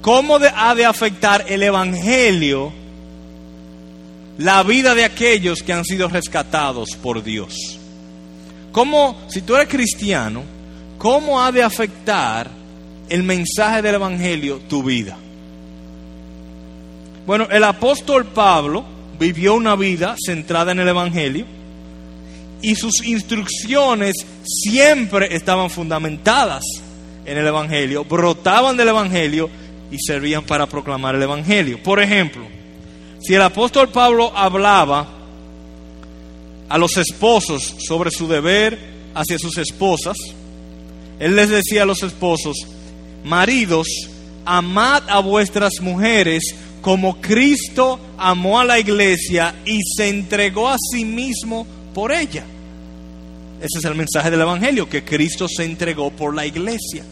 ¿Cómo 0.00 0.36
ha 0.36 0.74
de 0.74 0.86
afectar 0.86 1.44
el 1.46 1.62
Evangelio 1.62 2.72
la 4.38 4.62
vida 4.62 4.94
de 4.94 5.04
aquellos 5.04 5.62
que 5.62 5.74
han 5.74 5.84
sido 5.84 6.08
rescatados 6.08 6.96
por 6.96 7.22
Dios? 7.22 7.78
¿Cómo, 8.72 9.20
si 9.28 9.42
tú 9.42 9.54
eres 9.54 9.68
cristiano, 9.68 10.44
cómo 10.96 11.42
ha 11.42 11.52
de 11.52 11.62
afectar 11.62 12.48
el 13.10 13.22
mensaje 13.22 13.82
del 13.82 13.96
Evangelio 13.96 14.62
tu 14.66 14.82
vida? 14.82 15.18
Bueno, 17.26 17.48
el 17.50 17.64
apóstol 17.64 18.24
Pablo 18.24 18.99
vivió 19.20 19.54
una 19.54 19.76
vida 19.76 20.16
centrada 20.18 20.72
en 20.72 20.80
el 20.80 20.88
Evangelio 20.88 21.44
y 22.62 22.74
sus 22.74 23.04
instrucciones 23.04 24.16
siempre 24.44 25.34
estaban 25.36 25.68
fundamentadas 25.68 26.64
en 27.26 27.36
el 27.36 27.46
Evangelio, 27.46 28.04
brotaban 28.04 28.78
del 28.78 28.88
Evangelio 28.88 29.50
y 29.90 29.98
servían 29.98 30.44
para 30.44 30.66
proclamar 30.66 31.14
el 31.14 31.22
Evangelio. 31.22 31.82
Por 31.82 32.00
ejemplo, 32.00 32.42
si 33.20 33.34
el 33.34 33.42
apóstol 33.42 33.90
Pablo 33.90 34.32
hablaba 34.34 35.06
a 36.68 36.78
los 36.78 36.96
esposos 36.96 37.76
sobre 37.78 38.10
su 38.10 38.26
deber 38.26 38.78
hacia 39.14 39.38
sus 39.38 39.58
esposas, 39.58 40.16
él 41.18 41.36
les 41.36 41.50
decía 41.50 41.82
a 41.82 41.86
los 41.86 42.02
esposos, 42.02 42.56
maridos, 43.22 43.86
amad 44.46 45.02
a 45.08 45.20
vuestras 45.20 45.80
mujeres 45.82 46.54
como 46.80 47.20
Cristo 47.20 48.00
amó 48.16 48.60
a 48.60 48.64
la 48.64 48.78
iglesia 48.78 49.54
y 49.64 49.80
se 49.96 50.08
entregó 50.08 50.68
a 50.68 50.76
sí 50.78 51.04
mismo 51.04 51.66
por 51.94 52.12
ella. 52.12 52.44
Ese 53.58 53.78
es 53.78 53.84
el 53.84 53.94
mensaje 53.94 54.30
del 54.30 54.40
Evangelio, 54.40 54.88
que 54.88 55.04
Cristo 55.04 55.46
se 55.48 55.64
entregó 55.64 56.10
por 56.10 56.34
la 56.34 56.46
iglesia 56.46 57.04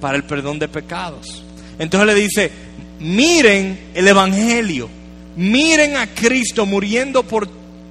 para 0.00 0.16
el 0.16 0.24
perdón 0.24 0.58
de 0.58 0.68
pecados. 0.68 1.42
Entonces 1.78 2.06
le 2.06 2.14
dice, 2.14 2.50
miren 2.98 3.78
el 3.94 4.08
Evangelio, 4.08 4.88
miren 5.36 5.96
a 5.96 6.06
Cristo 6.06 6.64
muriendo 6.64 7.22
por 7.22 7.48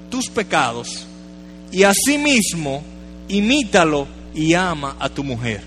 tus 0.10 0.28
pecados 0.30 1.06
y 1.72 1.84
asimismo 1.84 2.84
imítalo 3.28 4.08
y 4.34 4.54
ama 4.54 4.96
a 5.00 5.10
tu 5.10 5.24
mujer. 5.24 5.62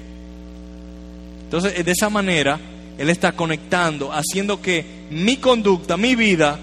Entonces, 1.45 1.85
de 1.85 1.93
esa 1.93 2.09
manera, 2.11 2.59
Él 2.99 3.11
está 3.11 3.33
conectando, 3.33 4.13
haciendo 4.13 4.61
que 4.61 5.02
mi 5.13 5.37
conducta, 5.37 5.97
mi 5.97 6.15
vida, 6.15 6.59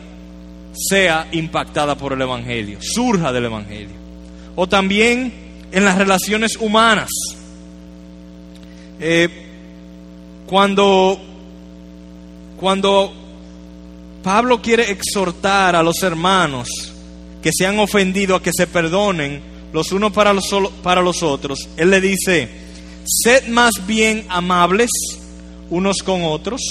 sea 0.74 1.28
impactada 1.32 1.96
por 1.96 2.14
el 2.14 2.22
Evangelio, 2.22 2.80
surja 2.82 3.32
del 3.32 3.46
Evangelio. 3.46 3.96
O 4.56 4.68
también 4.68 5.34
en 5.72 5.86
las 5.86 5.98
relaciones 5.98 6.58
humanas. 6.58 7.10
Eh, 9.00 9.30
cuando, 10.46 11.20
cuando 12.60 13.14
Pablo 14.24 14.62
quiere 14.62 14.92
exhortar 14.92 15.76
a 15.76 15.84
los 15.84 16.02
hermanos 16.04 16.68
que 17.42 17.52
se 17.54 17.66
han 17.66 17.80
ofendido 17.80 18.36
a 18.36 18.42
que 18.42 18.52
se 18.52 18.68
perdonen 18.68 19.42
los 19.72 19.92
unos 19.92 20.12
para 20.12 20.34
los, 20.34 20.50
para 20.84 21.02
los 21.02 21.24
otros, 21.24 21.70
él 21.78 21.92
le 21.92 22.02
dice, 22.02 22.50
sed 23.06 23.48
más 23.48 23.86
bien 23.86 24.26
amables 24.28 24.90
unos 25.70 25.98
con 26.04 26.24
otros, 26.24 26.62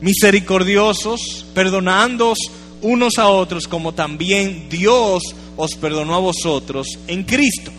misericordiosos, 0.00 1.46
perdonándoos 1.54 2.38
unos 2.82 3.18
a 3.18 3.28
otros 3.28 3.66
como 3.66 3.92
también 3.92 4.68
Dios 4.68 5.22
os 5.56 5.74
perdonó 5.74 6.14
a 6.14 6.20
vosotros 6.20 6.86
en 7.06 7.24
Cristo. 7.24 7.72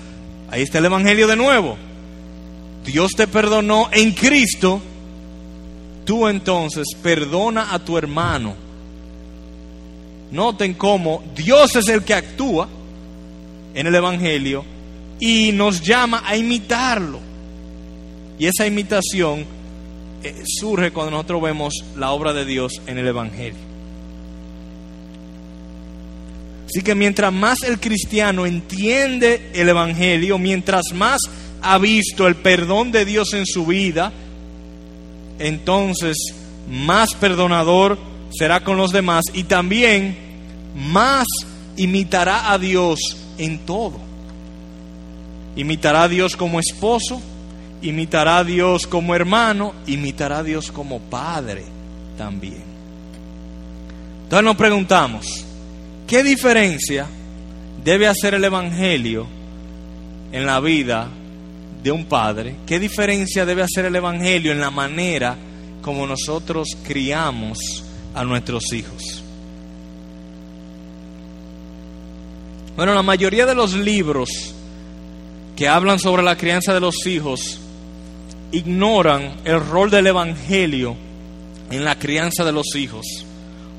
Ahí 0.49 0.63
está 0.63 0.79
el 0.79 0.85
Evangelio 0.85 1.27
de 1.27 1.35
nuevo. 1.35 1.77
Dios 2.85 3.11
te 3.15 3.27
perdonó 3.27 3.89
en 3.91 4.11
Cristo. 4.11 4.81
Tú 6.05 6.27
entonces 6.27 6.87
perdona 7.01 7.73
a 7.73 7.79
tu 7.79 7.97
hermano. 7.97 8.55
Noten 10.31 10.73
cómo 10.73 11.23
Dios 11.35 11.75
es 11.75 11.87
el 11.87 12.03
que 12.03 12.13
actúa 12.13 12.67
en 13.73 13.87
el 13.87 13.95
Evangelio 13.95 14.65
y 15.19 15.51
nos 15.51 15.81
llama 15.81 16.23
a 16.25 16.35
imitarlo. 16.35 17.19
Y 18.37 18.45
esa 18.45 18.65
imitación 18.65 19.45
eh, 20.23 20.43
surge 20.45 20.91
cuando 20.91 21.11
nosotros 21.11 21.41
vemos 21.41 21.73
la 21.95 22.11
obra 22.11 22.33
de 22.33 22.45
Dios 22.45 22.81
en 22.87 22.97
el 22.97 23.07
Evangelio. 23.07 23.69
Así 26.65 26.81
que 26.83 26.93
mientras 26.93 27.33
más 27.33 27.63
el 27.63 27.79
cristiano 27.79 28.45
entiende 28.45 29.49
el 29.53 29.69
Evangelio, 29.69 30.37
mientras 30.37 30.93
más 30.93 31.19
ha 31.61 31.77
visto 31.79 32.27
el 32.27 32.35
perdón 32.35 32.91
de 32.91 33.05
Dios 33.05 33.33
en 33.33 33.45
su 33.45 33.65
vida, 33.65 34.11
entonces 35.39 36.17
más 36.69 37.15
perdonador 37.15 37.97
será 38.31 38.63
con 38.63 38.77
los 38.77 38.91
demás 38.91 39.25
y 39.33 39.45
también 39.45 40.15
más 40.75 41.25
imitará 41.75 42.51
a 42.51 42.59
Dios 42.59 42.99
en 43.37 43.59
todo. 43.59 43.99
Imitará 45.55 46.03
a 46.03 46.07
Dios 46.07 46.35
como 46.35 46.59
esposo, 46.59 47.21
imitará 47.81 48.39
a 48.39 48.43
Dios 48.43 48.87
como 48.87 49.15
hermano, 49.15 49.73
imitará 49.87 50.39
a 50.39 50.43
Dios 50.43 50.71
como 50.71 50.99
padre 50.99 51.63
también. 52.17 52.63
Entonces 54.23 54.45
nos 54.45 54.55
preguntamos, 54.55 55.45
¿Qué 56.09 56.23
diferencia 56.23 57.05
debe 57.83 58.07
hacer 58.07 58.33
el 58.33 58.43
Evangelio 58.43 59.27
en 60.31 60.43
la 60.43 60.59
vida 60.59 61.07
de 61.83 61.91
un 61.91 62.05
padre? 62.05 62.55
¿Qué 62.65 62.79
diferencia 62.79 63.45
debe 63.45 63.61
hacer 63.61 63.85
el 63.85 63.95
Evangelio 63.95 64.51
en 64.51 64.59
la 64.59 64.71
manera 64.71 65.37
como 65.83 66.07
nosotros 66.07 66.69
criamos 66.83 67.59
a 68.15 68.23
nuestros 68.23 68.73
hijos? 68.73 69.23
Bueno, 72.75 72.95
la 72.95 73.03
mayoría 73.03 73.45
de 73.45 73.53
los 73.53 73.75
libros 73.75 74.31
que 75.55 75.67
hablan 75.67 75.99
sobre 75.99 76.23
la 76.23 76.35
crianza 76.35 76.73
de 76.73 76.79
los 76.79 77.05
hijos 77.05 77.59
ignoran 78.51 79.37
el 79.45 79.65
rol 79.65 79.89
del 79.89 80.07
Evangelio 80.07 80.95
en 81.71 81.83
la 81.83 81.97
crianza 81.97 82.43
de 82.43 82.51
los 82.51 82.75
hijos 82.75 83.05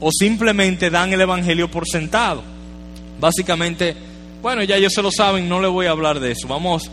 o 0.00 0.10
simplemente 0.10 0.90
dan 0.90 1.12
el 1.12 1.20
Evangelio 1.20 1.70
por 1.70 1.86
sentado. 1.86 2.42
Básicamente, 3.20 3.94
bueno, 4.42 4.62
ya 4.62 4.76
ellos 4.76 4.92
se 4.94 5.02
lo 5.02 5.10
saben, 5.10 5.48
no 5.48 5.60
le 5.60 5.68
voy 5.68 5.86
a 5.86 5.90
hablar 5.90 6.20
de 6.20 6.32
eso. 6.32 6.48
Vamos 6.48 6.90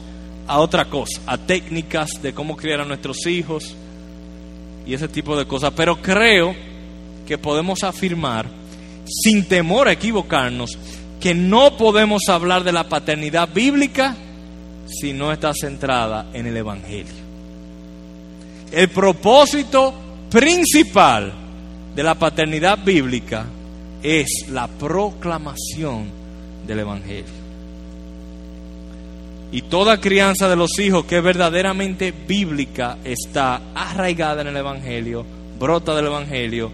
a 0.48 0.60
otra 0.60 0.86
cosa, 0.86 1.22
a 1.26 1.38
técnicas 1.38 2.22
de 2.22 2.34
cómo 2.34 2.58
criar 2.58 2.82
a 2.82 2.86
nuestros 2.86 3.26
hijos 3.26 3.76
y 4.86 4.94
ese 4.94 5.08
tipo 5.08 5.38
de 5.38 5.46
cosas. 5.46 5.74
Pero 5.76 6.02
creo 6.02 6.56
que 7.26 7.38
podemos 7.38 7.84
afirmar, 7.84 8.48
sin 9.06 9.48
temor 9.48 9.88
a 9.88 9.94
equivocarnos, 9.94 10.78
que 11.22 11.34
no 11.34 11.78
podemos 11.78 12.28
hablar 12.28 12.64
de 12.64 12.74
la 12.74 12.90
paternidad 12.90 13.50
bíblica 13.54 14.16
si 14.88 15.14
no 15.14 15.32
está 15.32 15.54
centrada 15.54 16.28
en 16.34 16.48
el 16.48 16.58
Evangelio. 16.58 17.27
El 18.72 18.90
propósito 18.90 19.94
principal 20.30 21.32
de 21.96 22.04
la 22.04 22.16
paternidad 22.16 22.84
bíblica 22.84 23.46
es 24.04 24.46
la 24.50 24.68
proclamación 24.68 26.10
del 26.66 26.80
Evangelio. 26.80 27.38
Y 29.52 29.62
toda 29.64 30.02
crianza 30.02 30.50
de 30.50 30.58
los 30.58 30.78
hijos 30.80 31.06
que 31.06 31.18
es 31.18 31.24
verdaderamente 31.24 32.12
bíblica 32.12 32.98
está 33.04 33.62
arraigada 33.74 34.42
en 34.42 34.48
el 34.48 34.58
Evangelio, 34.58 35.26
brota 35.58 35.96
del 35.96 36.08
Evangelio 36.08 36.70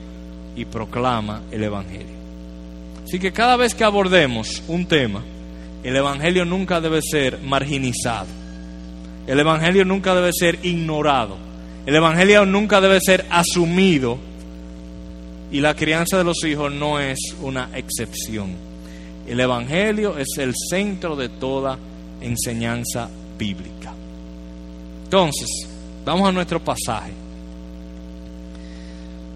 y 0.56 0.66
proclama 0.66 1.44
el 1.52 1.64
Evangelio. 1.64 2.16
Así 3.06 3.20
que 3.20 3.32
cada 3.32 3.58
vez 3.58 3.76
que 3.76 3.84
abordemos 3.84 4.64
un 4.68 4.88
tema, 4.88 5.24
el 5.84 5.96
Evangelio 5.96 6.46
nunca 6.46 6.82
debe 6.82 7.02
ser 7.02 7.40
marginizado. 7.40 8.28
El 9.28 9.40
Evangelio 9.40 9.86
nunca 9.86 10.16
debe 10.16 10.32
ser 10.34 10.60
ignorado. 10.64 11.38
El 11.86 11.96
Evangelio 11.96 12.46
nunca 12.46 12.80
debe 12.80 13.00
ser 13.02 13.26
asumido 13.30 14.18
y 15.52 15.60
la 15.60 15.76
crianza 15.76 16.18
de 16.18 16.24
los 16.24 16.44
hijos 16.46 16.72
no 16.72 17.00
es 17.00 17.20
una 17.42 17.70
excepción. 17.76 18.56
El 19.28 19.40
Evangelio 19.40 20.18
es 20.18 20.30
el 20.38 20.54
centro 20.70 21.16
de 21.16 21.30
toda 21.30 21.78
enseñanza 22.22 23.10
bíblica. 23.38 23.94
Entonces, 25.04 25.48
vamos 26.06 26.28
a 26.28 26.32
nuestro 26.32 26.60
pasaje. 26.60 27.12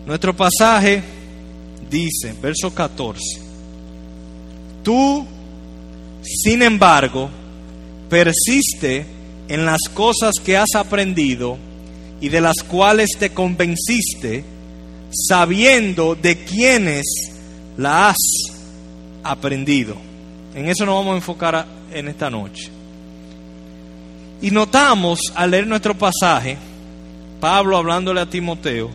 Nuestro 0.05 0.35
pasaje 0.35 1.03
dice, 1.89 2.33
verso 2.41 2.73
14, 2.73 3.21
tú 4.83 5.27
sin 6.27 6.61
embargo, 6.61 7.29
persiste 8.09 9.05
en 9.47 9.65
las 9.65 9.79
cosas 9.93 10.33
que 10.43 10.57
has 10.57 10.75
aprendido 10.75 11.57
y 12.19 12.29
de 12.29 12.41
las 12.41 12.63
cuales 12.63 13.09
te 13.17 13.31
convenciste, 13.31 14.43
sabiendo 15.11 16.15
de 16.15 16.37
quiénes 16.43 17.05
la 17.77 18.09
has 18.09 18.17
aprendido. 19.23 19.95
En 20.55 20.67
eso 20.67 20.85
nos 20.85 20.95
vamos 20.95 21.13
a 21.13 21.17
enfocar 21.17 21.65
en 21.93 22.07
esta 22.07 22.29
noche. 22.29 22.69
Y 24.41 24.51
notamos 24.51 25.19
al 25.35 25.51
leer 25.51 25.67
nuestro 25.67 25.95
pasaje, 25.97 26.57
Pablo 27.39 27.77
hablándole 27.77 28.21
a 28.21 28.29
Timoteo, 28.29 28.89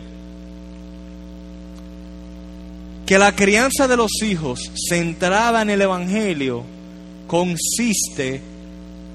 que 3.07 3.19
la 3.19 3.35
crianza 3.35 3.89
de 3.89 3.97
los 3.97 4.11
hijos 4.23 4.71
centrada 4.89 5.63
en 5.63 5.71
el 5.71 5.83
Evangelio 5.83 6.63
consiste 7.27 8.41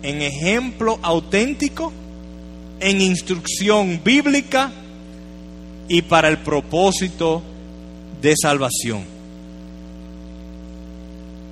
en 0.03 0.21
ejemplo 0.21 0.99
auténtico, 1.01 1.91
en 2.79 3.01
instrucción 3.01 4.01
bíblica 4.03 4.72
y 5.88 6.01
para 6.01 6.27
el 6.27 6.38
propósito 6.38 7.41
de 8.22 8.34
salvación. 8.41 9.03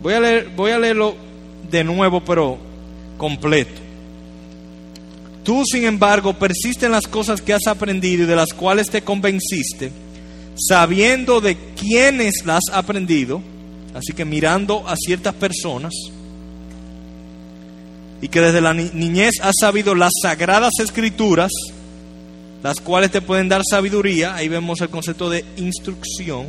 Voy 0.01 0.13
a, 0.13 0.19
leer, 0.19 0.49
voy 0.55 0.71
a 0.71 0.79
leerlo 0.79 1.15
de 1.71 1.83
nuevo, 1.83 2.21
pero 2.23 2.57
completo. 3.17 3.81
Tú, 5.43 5.63
sin 5.65 5.85
embargo, 5.85 6.33
persiste 6.33 6.87
en 6.87 6.91
las 6.91 7.07
cosas 7.07 7.41
que 7.41 7.53
has 7.53 7.67
aprendido 7.67 8.23
y 8.23 8.27
de 8.27 8.35
las 8.35 8.53
cuales 8.53 8.89
te 8.89 9.03
convenciste, 9.03 9.91
sabiendo 10.55 11.39
de 11.39 11.55
quiénes 11.75 12.45
las 12.45 12.61
has 12.69 12.77
aprendido, 12.77 13.41
así 13.93 14.13
que 14.13 14.25
mirando 14.25 14.87
a 14.87 14.95
ciertas 14.95 15.35
personas, 15.35 15.93
y 18.25 18.27
que 18.27 18.41
desde 18.41 18.59
la 18.59 18.73
niñez 18.73 19.35
has 19.43 19.53
sabido 19.61 19.93
las 19.93 20.11
sagradas 20.19 20.71
escrituras, 20.79 21.51
las 22.63 22.81
cuales 22.81 23.11
te 23.11 23.21
pueden 23.21 23.49
dar 23.49 23.61
sabiduría, 23.63 24.33
ahí 24.33 24.47
vemos 24.47 24.81
el 24.81 24.89
concepto 24.89 25.29
de 25.29 25.45
instrucción, 25.57 26.47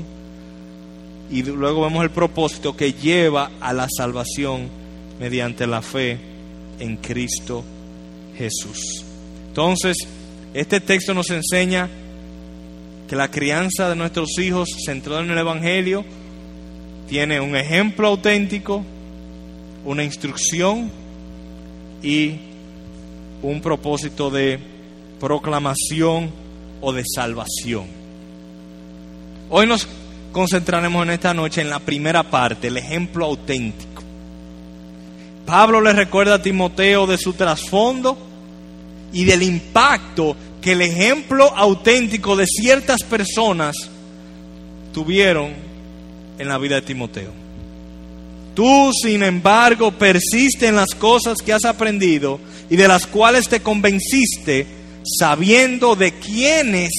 y 1.30 1.42
luego 1.42 1.82
vemos 1.82 2.02
el 2.02 2.08
propósito 2.08 2.74
que 2.74 2.94
lleva 2.94 3.50
a 3.60 3.74
la 3.74 3.88
salvación 3.94 4.70
mediante 5.20 5.66
la 5.66 5.82
fe 5.82 6.18
en 6.80 6.96
Cristo 6.96 7.62
Jesús. 8.38 9.04
Entonces, 9.48 9.98
este 10.54 10.80
texto 10.80 11.12
nos 11.12 11.28
enseña 11.28 11.90
que 13.06 13.16
la 13.16 13.30
crianza 13.30 13.90
de 13.90 13.96
nuestros 13.96 14.38
hijos 14.38 14.70
centrada 14.82 15.20
en 15.20 15.30
el 15.30 15.36
Evangelio 15.36 16.06
tiene 17.06 17.38
un 17.38 17.54
ejemplo 17.54 18.08
auténtico, 18.08 18.82
una 19.84 20.04
instrucción 20.04 21.04
y 22.06 22.38
un 23.42 23.60
propósito 23.60 24.30
de 24.30 24.60
proclamación 25.18 26.30
o 26.80 26.92
de 26.92 27.02
salvación. 27.04 27.86
Hoy 29.50 29.66
nos 29.66 29.88
concentraremos 30.30 31.02
en 31.02 31.10
esta 31.10 31.34
noche 31.34 31.62
en 31.62 31.70
la 31.70 31.80
primera 31.80 32.22
parte, 32.22 32.68
el 32.68 32.76
ejemplo 32.76 33.24
auténtico. 33.24 34.04
Pablo 35.46 35.80
le 35.80 35.92
recuerda 35.92 36.34
a 36.34 36.42
Timoteo 36.42 37.08
de 37.08 37.18
su 37.18 37.32
trasfondo 37.32 38.16
y 39.12 39.24
del 39.24 39.42
impacto 39.42 40.36
que 40.60 40.72
el 40.72 40.82
ejemplo 40.82 41.52
auténtico 41.56 42.36
de 42.36 42.46
ciertas 42.46 43.02
personas 43.02 43.74
tuvieron 44.92 45.52
en 46.38 46.48
la 46.48 46.58
vida 46.58 46.76
de 46.76 46.82
Timoteo. 46.82 47.45
Tú, 48.56 48.90
sin 49.00 49.22
embargo, 49.22 49.92
persiste 49.92 50.66
en 50.66 50.74
las 50.74 50.94
cosas 50.94 51.38
que 51.38 51.52
has 51.52 51.64
aprendido 51.64 52.40
y 52.68 52.74
de 52.74 52.88
las 52.88 53.06
cuales 53.06 53.48
te 53.48 53.60
convenciste, 53.60 54.66
sabiendo 55.18 55.94
de 55.94 56.10
quiénes, 56.12 56.90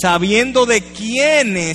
sabiendo 0.00 0.66
de 0.66 0.82
quiénes 0.82 1.74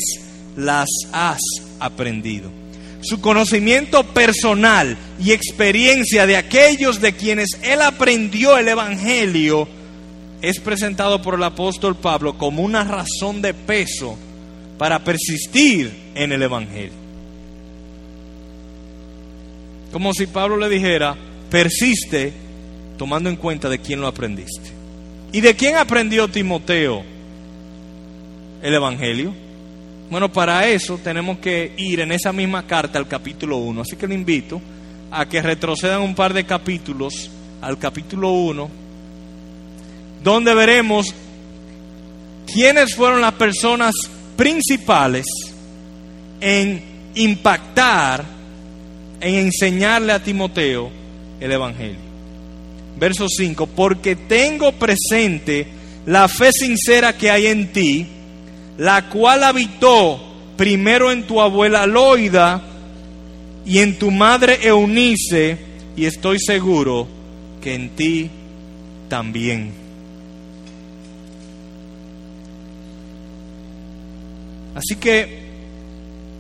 las 0.56 0.88
has 1.12 1.41
aprendido 1.79 2.63
su 3.03 3.19
conocimiento 3.19 4.03
personal 4.03 4.97
y 5.19 5.34
experiencia 5.34 6.25
de 6.25 6.38
aquellos 6.38 7.01
de 7.01 7.13
quienes 7.13 7.49
él 7.62 7.82
aprendió 7.82 8.58
el 8.58 8.69
Evangelio 8.69 9.67
es 10.41 10.60
presentado 10.60 11.21
por 11.21 11.36
el 11.36 11.43
apóstol 11.43 11.95
Pablo 11.95 12.38
como 12.38 12.63
una 12.63 12.84
razón 12.84 13.41
de 13.41 13.53
peso 13.53 14.17
para 14.77 15.03
persistir 15.03 16.12
en 16.15 16.32
el 16.32 16.43
Evangelio. 16.43 17.03
Como 19.93 20.13
si 20.13 20.27
Pablo 20.27 20.58
le 20.58 20.67
dijera, 20.67 21.15
persiste 21.49 22.34
tomando 22.97 23.29
en 23.29 23.38
cuenta 23.38 23.69
de 23.69 23.79
quién 23.79 24.01
lo 24.01 24.08
aprendiste. 24.08 24.71
¿Y 25.32 25.39
de 25.39 25.56
quién 25.56 25.77
aprendió 25.77 26.27
Timoteo 26.27 27.03
el 28.62 28.73
Evangelio? 28.73 29.34
Bueno, 30.10 30.32
para 30.32 30.67
eso 30.67 30.97
tenemos 30.97 31.38
que 31.39 31.73
ir 31.77 32.01
en 32.01 32.12
esa 32.12 32.34
misma 32.34 32.67
carta 32.67 32.99
al 32.99 33.08
capítulo 33.08 33.58
1. 33.58 33.82
Así 33.82 33.95
que 33.95 34.08
le 34.08 34.15
invito 34.15 34.62
a 35.12 35.27
que 35.27 35.41
retrocedan 35.41 36.01
un 36.01 36.15
par 36.15 36.34
de 36.34 36.43
capítulos 36.43 37.29
al 37.62 37.77
capítulo 37.77 38.32
1, 38.32 38.69
donde 40.23 40.53
veremos 40.53 41.13
quiénes 42.51 42.95
fueron 42.95 43.21
las 43.21 43.34
personas 43.34 43.93
principales 44.36 45.25
en 46.41 46.84
impactar, 47.15 48.25
en 49.23 49.36
enseñarle 49.36 50.12
a 50.12 50.21
Timoteo 50.21 50.91
el 51.39 51.51
Evangelio. 51.51 51.97
Verso 52.99 53.27
5, 53.29 53.67
porque 53.67 54.15
tengo 54.15 54.73
presente 54.73 55.65
la 56.05 56.27
fe 56.27 56.51
sincera 56.51 57.17
que 57.17 57.31
hay 57.31 57.47
en 57.47 57.71
ti, 57.71 58.05
la 58.77 59.09
cual 59.09 59.43
habitó 59.45 60.19
primero 60.57 61.12
en 61.12 61.23
tu 61.23 61.39
abuela 61.41 61.88
Loida 61.88 62.62
y 63.65 63.79
en 63.79 63.97
tu 63.97 64.12
madre 64.12 64.59
Eunice, 64.62 65.57
y 65.95 66.05
estoy 66.05 66.38
seguro 66.39 67.07
que 67.62 67.75
en 67.75 67.89
ti 67.91 68.29
también. 69.07 69.71
Así 74.75 74.95
que 74.95 75.43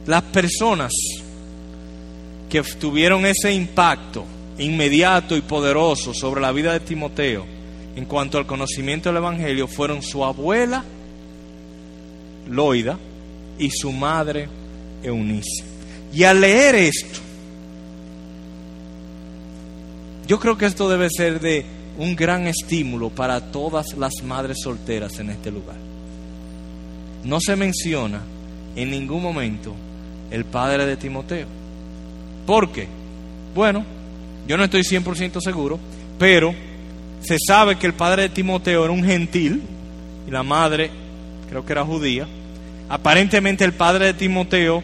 las 0.05 0.23
personas 0.23 0.91
que 2.53 2.61
tuvieron 2.61 3.25
ese 3.25 3.51
impacto 3.51 4.25
inmediato 4.59 5.35
y 5.35 5.41
poderoso 5.41 6.13
sobre 6.13 6.39
la 6.39 6.51
vida 6.51 6.71
de 6.71 6.81
Timoteo 6.81 7.47
en 7.95 8.05
cuanto 8.05 8.37
al 8.37 8.45
conocimiento 8.45 9.09
del 9.09 9.17
Evangelio 9.17 9.67
fueron 9.67 10.03
su 10.03 10.23
abuela 10.23 10.83
Loida 12.47 12.99
y 13.57 13.71
su 13.71 13.91
madre 13.91 14.47
Eunice. 15.01 15.63
Y 16.13 16.25
al 16.25 16.41
leer 16.41 16.75
esto, 16.75 17.21
yo 20.27 20.39
creo 20.39 20.55
que 20.55 20.67
esto 20.67 20.87
debe 20.87 21.09
ser 21.09 21.39
de 21.39 21.65
un 21.97 22.15
gran 22.15 22.45
estímulo 22.45 23.09
para 23.09 23.51
todas 23.51 23.97
las 23.97 24.13
madres 24.23 24.59
solteras 24.61 25.17
en 25.17 25.31
este 25.31 25.49
lugar. 25.49 25.77
No 27.23 27.39
se 27.39 27.55
menciona 27.55 28.21
en 28.75 28.91
ningún 28.91 29.23
momento 29.23 29.73
el 30.29 30.45
padre 30.45 30.85
de 30.85 30.97
Timoteo. 30.97 31.62
¿Por 32.45 32.71
qué? 32.71 32.87
Bueno, 33.55 33.85
yo 34.47 34.57
no 34.57 34.63
estoy 34.63 34.81
100% 34.81 35.39
seguro, 35.41 35.79
pero 36.19 36.53
se 37.21 37.37
sabe 37.39 37.77
que 37.77 37.87
el 37.87 37.93
padre 37.93 38.23
de 38.23 38.29
Timoteo 38.29 38.83
era 38.83 38.93
un 38.93 39.03
gentil 39.03 39.61
y 40.27 40.31
la 40.31 40.43
madre 40.43 40.91
creo 41.49 41.65
que 41.65 41.71
era 41.71 41.85
judía. 41.85 42.27
Aparentemente 42.89 43.63
el 43.63 43.73
padre 43.73 44.07
de 44.07 44.13
Timoteo 44.13 44.83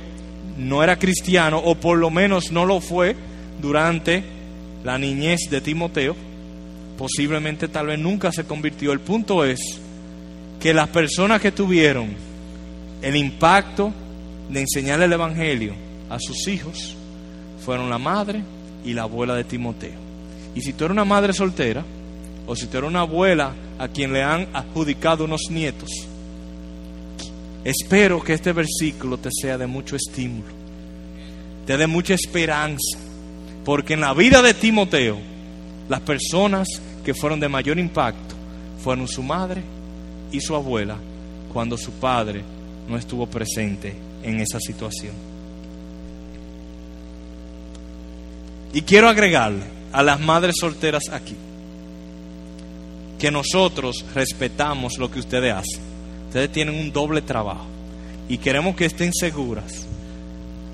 no 0.57 0.83
era 0.83 0.97
cristiano, 0.97 1.57
o 1.57 1.75
por 1.75 1.97
lo 1.97 2.09
menos 2.09 2.51
no 2.51 2.65
lo 2.65 2.81
fue 2.81 3.15
durante 3.61 4.23
la 4.83 4.97
niñez 4.97 5.49
de 5.49 5.61
Timoteo. 5.61 6.15
Posiblemente 6.97 7.67
tal 7.67 7.87
vez 7.87 7.99
nunca 7.99 8.31
se 8.31 8.45
convirtió. 8.45 8.91
El 8.91 8.99
punto 8.99 9.43
es 9.43 9.59
que 10.59 10.73
las 10.73 10.89
personas 10.89 11.41
que 11.41 11.51
tuvieron 11.51 12.09
el 13.01 13.15
impacto 13.15 13.93
de 14.49 14.61
enseñar 14.61 15.01
el 15.01 15.13
Evangelio 15.13 15.73
a 16.09 16.17
sus 16.19 16.47
hijos 16.47 16.95
fueron 17.63 17.89
la 17.89 17.97
madre 17.97 18.43
y 18.83 18.93
la 18.93 19.03
abuela 19.03 19.35
de 19.35 19.43
Timoteo. 19.43 19.99
Y 20.55 20.61
si 20.61 20.73
tú 20.73 20.85
eres 20.85 20.93
una 20.93 21.05
madre 21.05 21.33
soltera, 21.33 21.83
o 22.47 22.55
si 22.55 22.67
tú 22.67 22.77
eres 22.77 22.89
una 22.89 23.01
abuela 23.01 23.53
a 23.77 23.87
quien 23.87 24.13
le 24.13 24.23
han 24.23 24.47
adjudicado 24.53 25.25
unos 25.25 25.41
nietos, 25.49 25.89
Espero 27.63 28.23
que 28.23 28.33
este 28.33 28.53
versículo 28.53 29.17
te 29.17 29.29
sea 29.31 29.57
de 29.57 29.67
mucho 29.67 29.97
estímulo, 29.97 30.47
te 31.65 31.75
dé 31.75 31.87
mucha 31.87 32.13
esperanza, 32.13 32.97
porque 33.65 33.95
en 33.95 34.01
la 34.01 34.13
vida 34.13 34.41
de 34.41 34.53
Timoteo, 34.53 35.17
las 35.89 35.99
personas 35.99 36.67
que 37.03 37.13
fueron 37.13 37.39
de 37.39 37.49
mayor 37.49 37.77
impacto 37.77 38.35
fueron 38.81 39.09
su 39.09 39.21
madre 39.21 39.61
y 40.31 40.39
su 40.39 40.55
abuela 40.55 40.95
cuando 41.51 41.75
su 41.75 41.91
padre 41.91 42.43
no 42.87 42.97
estuvo 42.97 43.27
presente 43.27 43.93
en 44.23 44.39
esa 44.39 44.59
situación. 44.61 45.28
Y 48.73 48.81
quiero 48.81 49.09
agregarle 49.09 49.63
a 49.91 50.03
las 50.03 50.19
madres 50.19 50.55
solteras 50.59 51.03
aquí 51.11 51.35
que 53.17 53.31
nosotros 53.31 54.05
respetamos 54.13 54.97
lo 54.97 55.11
que 55.11 55.19
ustedes 55.19 55.53
hacen. 55.53 55.81
Ustedes 56.27 56.51
tienen 56.51 56.75
un 56.75 56.91
doble 56.91 57.21
trabajo 57.21 57.65
y 58.29 58.37
queremos 58.37 58.75
que 58.75 58.85
estén 58.85 59.11
seguras 59.13 59.85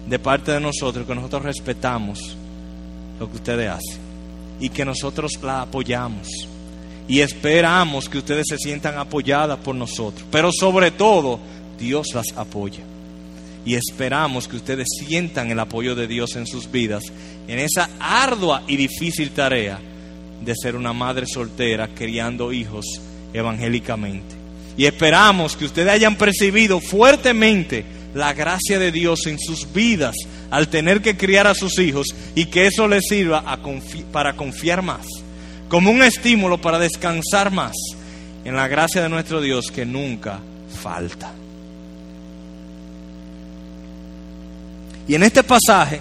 de 0.05 0.19
parte 0.19 0.51
de 0.51 0.59
nosotros 0.59 1.07
que 1.07 1.15
nosotros 1.15 1.43
respetamos 1.43 2.35
lo 3.19 3.29
que 3.29 3.37
ustedes 3.37 3.69
hacen 3.69 4.01
y 4.59 4.69
que 4.69 4.85
nosotros 4.85 5.31
la 5.41 5.61
apoyamos 5.61 6.27
y 7.07 7.21
esperamos 7.21 8.09
que 8.09 8.17
ustedes 8.17 8.45
se 8.49 8.57
sientan 8.57 8.97
apoyadas 8.97 9.59
por 9.59 9.75
nosotros. 9.75 10.27
Pero 10.31 10.51
sobre 10.51 10.91
todo, 10.91 11.39
Dios 11.77 12.07
las 12.13 12.27
apoya. 12.35 12.81
Y 13.65 13.75
esperamos 13.75 14.47
que 14.47 14.57
ustedes 14.57 14.87
sientan 14.99 15.49
el 15.51 15.59
apoyo 15.59 15.95
de 15.95 16.07
Dios 16.07 16.35
en 16.35 16.45
sus 16.45 16.71
vidas, 16.71 17.03
en 17.47 17.59
esa 17.59 17.89
ardua 17.99 18.63
y 18.67 18.77
difícil 18.77 19.31
tarea 19.31 19.79
de 20.43 20.53
ser 20.55 20.75
una 20.75 20.93
madre 20.93 21.25
soltera 21.25 21.87
criando 21.87 22.53
hijos 22.53 22.85
evangélicamente. 23.33 24.35
Y 24.77 24.85
esperamos 24.85 25.55
que 25.55 25.65
ustedes 25.65 25.89
hayan 25.89 26.15
percibido 26.15 26.79
fuertemente 26.79 27.85
la 28.13 28.33
gracia 28.33 28.77
de 28.77 28.91
Dios 28.91 29.25
en 29.25 29.39
sus 29.39 29.71
vidas 29.73 30.15
al 30.51 30.67
tener 30.67 31.01
que 31.01 31.17
criar 31.17 31.47
a 31.47 31.55
sus 31.55 31.79
hijos 31.79 32.07
y 32.35 32.45
que 32.45 32.67
eso 32.67 32.87
les 32.87 33.05
sirva 33.07 33.43
para 34.11 34.35
confiar 34.35 34.81
más 34.81 35.05
como 35.69 35.91
un 35.91 36.03
estímulo 36.03 36.59
para 36.59 36.79
descansar 36.79 37.51
más 37.51 37.73
en 38.43 38.55
la 38.55 38.67
gracia 38.67 39.01
de 39.01 39.09
nuestro 39.09 39.41
Dios 39.41 39.71
que 39.71 39.85
nunca 39.85 40.39
falta. 40.81 41.31
Y 45.07 45.15
en 45.15 45.23
este 45.23 45.43
pasaje 45.43 45.99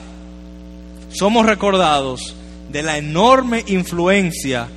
somos 1.13 1.47
recordados 1.47 2.35
de 2.71 2.83
la 2.83 2.99
enorme 2.99 3.63
influencia 3.67 4.69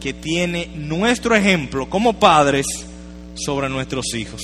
que 0.00 0.12
tiene 0.12 0.70
nuestro 0.74 1.34
ejemplo 1.34 1.88
como 1.88 2.14
padres 2.14 2.66
sobre 3.34 3.68
nuestros 3.68 4.14
hijos. 4.14 4.42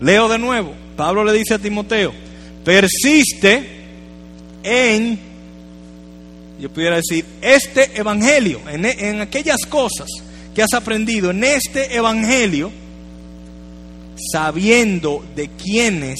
Leo 0.00 0.28
de 0.28 0.38
nuevo, 0.38 0.72
Pablo 0.96 1.24
le 1.24 1.32
dice 1.32 1.54
a 1.54 1.58
Timoteo, 1.58 2.12
persiste 2.64 3.78
en 4.62 5.28
yo 6.58 6.70
pudiera 6.70 6.96
decir, 6.96 7.24
este 7.40 7.96
evangelio, 7.98 8.60
en, 8.68 8.84
en 8.84 9.20
aquellas 9.20 9.60
cosas 9.68 10.08
que 10.54 10.62
has 10.62 10.72
aprendido, 10.74 11.30
en 11.30 11.44
este 11.44 11.94
evangelio, 11.94 12.72
sabiendo 14.32 15.24
de 15.36 15.48
quiénes 15.50 16.18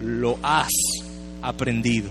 lo 0.00 0.38
has 0.42 0.68
aprendido. 1.48 2.10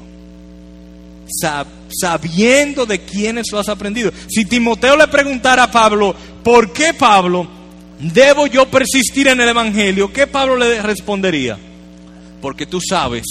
sabiendo 1.90 2.86
de 2.86 3.00
quiénes 3.00 3.48
lo 3.52 3.60
has 3.60 3.70
aprendido. 3.70 4.12
Si 4.28 4.46
Timoteo 4.46 4.96
le 4.96 5.08
preguntara 5.08 5.64
a 5.64 5.72
Pablo, 5.72 6.16
¿por 6.44 6.72
qué 6.74 6.94
Pablo 6.94 7.48
debo 8.00 8.48
yo 8.48 8.70
persistir 8.70 9.28
en 9.28 9.42
el 9.42 9.50
Evangelio? 9.50 10.12
¿Qué 10.12 10.28
Pablo 10.28 10.58
le 10.58 10.82
respondería? 10.82 11.58
Porque 12.42 12.66
tú 12.66 12.80
sabes 12.82 13.26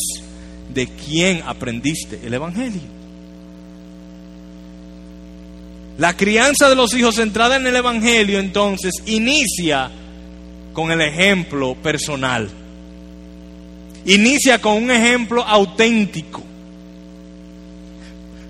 de 0.73 0.87
quién 0.87 1.43
aprendiste 1.47 2.21
el 2.25 2.35
Evangelio. 2.35 3.03
La 5.99 6.17
crianza 6.17 6.69
de 6.69 6.75
los 6.75 6.95
hijos 6.95 7.17
centrada 7.17 7.57
en 7.57 7.67
el 7.67 7.77
Evangelio 7.77 8.39
entonces 8.39 8.93
inicia 9.07 9.91
con 10.73 10.91
el 10.91 11.01
ejemplo 11.03 11.75
personal. 11.75 12.49
Inicia 14.05 14.61
con 14.61 14.83
un 14.83 14.91
ejemplo 14.91 15.43
auténtico. 15.43 16.43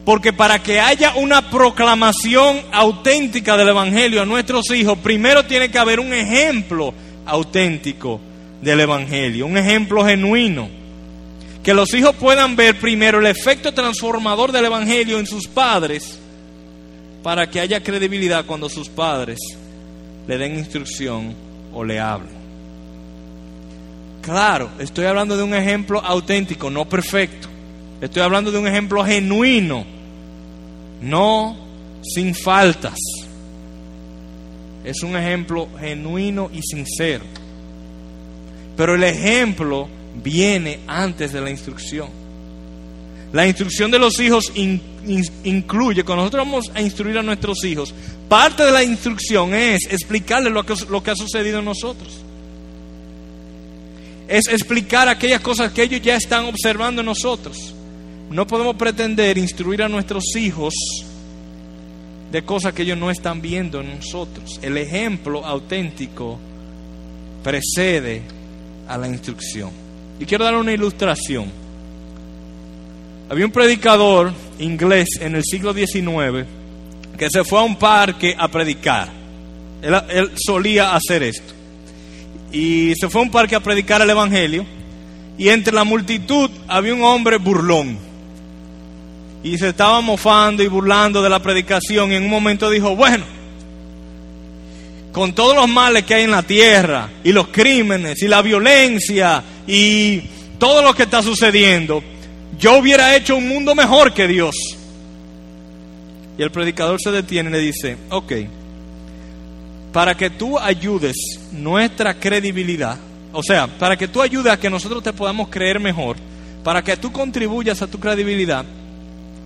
Porque 0.05 0.33
para 0.33 0.61
que 0.61 0.81
haya 0.81 1.15
una 1.15 1.51
proclamación 1.51 2.61
auténtica 2.73 3.57
del 3.57 3.69
Evangelio 3.69 4.23
a 4.23 4.27
nuestros 4.27 4.71
hijos, 4.71 4.99
primero 4.99 5.45
tiene 5.45 5.71
que 5.71 5.79
haber 5.79 6.01
un 6.01 6.13
ejemplo 6.13 6.93
auténtico 7.25 8.21
del 8.61 8.81
Evangelio, 8.81 9.47
un 9.47 9.57
ejemplo 9.57 10.05
genuino. 10.05 10.69
Que 11.63 11.75
los 11.75 11.95
hijos 11.95 12.17
puedan 12.17 12.57
ver 12.57 12.81
primero 12.81 13.21
el 13.21 13.27
efecto 13.27 13.73
transformador 13.73 14.51
del 14.51 14.65
Evangelio 14.65 15.21
en 15.21 15.27
sus 15.27 15.47
padres 15.47 16.19
para 17.23 17.49
que 17.49 17.61
haya 17.61 17.81
credibilidad 17.81 18.45
cuando 18.45 18.69
sus 18.69 18.89
padres 18.89 19.39
le 20.27 20.39
den 20.39 20.59
instrucción 20.59 21.35
o 21.73 21.85
le 21.85 22.01
hablen. 22.01 22.42
Claro, 24.23 24.71
estoy 24.79 25.07
hablando 25.07 25.37
de 25.37 25.43
un 25.43 25.53
ejemplo 25.53 26.01
auténtico, 26.01 26.71
no 26.71 26.89
perfecto. 26.89 27.49
Estoy 28.01 28.23
hablando 28.23 28.53
de 28.53 28.59
un 28.59 28.69
ejemplo 28.69 29.05
genuino, 29.05 29.85
no 31.01 31.57
sin 32.03 32.33
faltas. 32.35 32.99
Es 34.85 35.03
un 35.03 35.17
ejemplo 35.17 35.69
genuino 35.79 36.51
y 36.53 36.63
sincero. 36.63 37.25
Pero 38.77 38.95
el 38.95 39.03
ejemplo 39.03 39.89
viene 40.23 40.81
antes 40.87 41.33
de 41.33 41.41
la 41.41 41.51
instrucción. 41.51 42.09
La 43.33 43.47
instrucción 43.47 43.91
de 43.91 43.99
los 43.99 44.21
hijos 44.21 44.53
incluye, 44.55 46.05
cuando 46.05 46.25
nosotros 46.25 46.45
vamos 46.45 46.71
a 46.75 46.81
instruir 46.81 47.19
a 47.19 47.23
nuestros 47.23 47.65
hijos, 47.65 47.93
parte 48.29 48.65
de 48.65 48.71
la 48.71 48.85
instrucción 48.85 49.53
es 49.53 49.85
explicarles 49.91 50.53
lo 50.53 50.65
que, 50.65 50.75
lo 50.89 51.03
que 51.03 51.11
ha 51.11 51.17
sucedido 51.17 51.59
en 51.59 51.65
nosotros. 51.65 52.23
Es 54.33 54.49
explicar 54.49 55.11
aquellas 55.11 55.43
cosas 55.43 55.73
que 55.73 55.83
ellos 55.83 56.01
ya 56.01 56.17
están 56.17 56.47
observando 56.47 57.03
en 57.03 57.07
nosotros. 57.07 57.75
No 58.31 58.47
podemos 58.47 58.77
pretender 58.77 59.37
instruir 59.37 59.83
a 59.83 59.91
nuestros 59.91 60.25
hijos 60.37 60.73
de 62.31 62.43
cosas 62.43 62.73
que 62.73 62.81
ellos 62.81 62.97
no 62.97 63.11
están 63.11 63.43
viendo 63.43 63.83
en 63.83 63.95
nosotros. 63.95 64.59
El 64.63 64.79
ejemplo 64.79 65.45
auténtico 65.45 66.39
precede 67.45 68.23
a 68.89 68.97
la 68.97 69.07
instrucción. 69.07 69.69
Y 70.19 70.25
quiero 70.25 70.47
dar 70.47 70.57
una 70.57 70.73
ilustración. 70.73 71.53
Había 73.29 73.45
un 73.45 73.53
predicador 73.53 74.33
inglés 74.59 75.09
en 75.21 75.37
el 75.37 75.45
siglo 75.45 75.75
XIX 75.75 76.47
que 77.19 77.29
se 77.31 77.45
fue 77.45 77.59
a 77.59 77.65
un 77.65 77.77
parque 77.77 78.35
a 78.39 78.49
predicar. 78.49 79.11
Él, 79.83 80.31
solía 80.37 80.97
hacer 80.97 81.23
esto. 81.23 81.62
Y 82.53 82.95
se 82.95 83.09
fue 83.09 83.23
a 83.23 83.25
un 83.25 83.31
parque 83.31 83.55
a 83.55 83.61
predicar 83.61 84.03
el 84.03 84.11
Evangelio. 84.11 84.65
Y 85.39 85.49
entre 85.49 85.73
la 85.73 85.85
multitud 85.85 86.51
había 86.69 86.95
un 86.95 87.03
hombre 87.03 87.39
burlón. 87.39 87.99
Y 89.43 89.59
se 89.59 89.71
estaba 89.71 90.01
mofando 90.01 90.63
y 90.63 90.69
burlando 90.69 91.23
de 91.23 91.31
la 91.31 91.41
predicación. 91.41 92.13
Y 92.13 92.17
en 92.17 92.25
un 92.25 92.31
momento 92.31 92.71
dijo, 92.71 92.95
bueno, 92.95 93.25
con 95.13 95.35
todos 95.35 95.55
los 95.55 95.69
males 95.69 96.05
que 96.05 96.15
hay 96.15 96.25
en 96.25 96.31
la 96.31 96.43
tierra, 96.43 97.09
y 97.23 97.33
los 97.33 97.49
crímenes, 97.49 98.23
y 98.23 98.29
la 98.29 98.41
violencia, 98.41 99.43
y 99.67 100.21
todo 100.59 100.83
lo 100.83 100.95
que 100.95 101.03
está 101.05 101.23
sucediendo, 101.23 102.03
yo 102.59 102.79
hubiera 102.79 103.15
hecho 103.15 103.37
un 103.37 103.49
mundo 103.49 103.75
mejor 103.75 104.15
que 104.15 104.27
Dios. 104.27 104.57
Y 106.39 106.43
el 106.43 106.51
predicador 106.51 106.99
se 107.01 107.11
detiene 107.11 107.51
y 107.51 107.53
le 107.53 107.59
dice, 107.59 107.97
ok, 108.09 108.33
para 109.93 110.17
que 110.17 110.31
tú 110.31 110.59
ayudes 110.59 111.17
nuestra 111.53 112.15
credibilidad, 112.15 112.97
o 113.33 113.43
sea, 113.43 113.67
para 113.67 113.97
que 113.97 114.09
tú 114.09 114.23
ayudes 114.23 114.53
a 114.53 114.59
que 114.59 114.71
nosotros 114.71 115.03
te 115.03 115.13
podamos 115.13 115.49
creer 115.49 115.79
mejor, 115.79 116.17
para 116.65 116.83
que 116.83 116.97
tú 116.97 117.13
contribuyas 117.13 117.83
a 117.83 117.87
tu 117.87 117.99
credibilidad, 117.99 118.65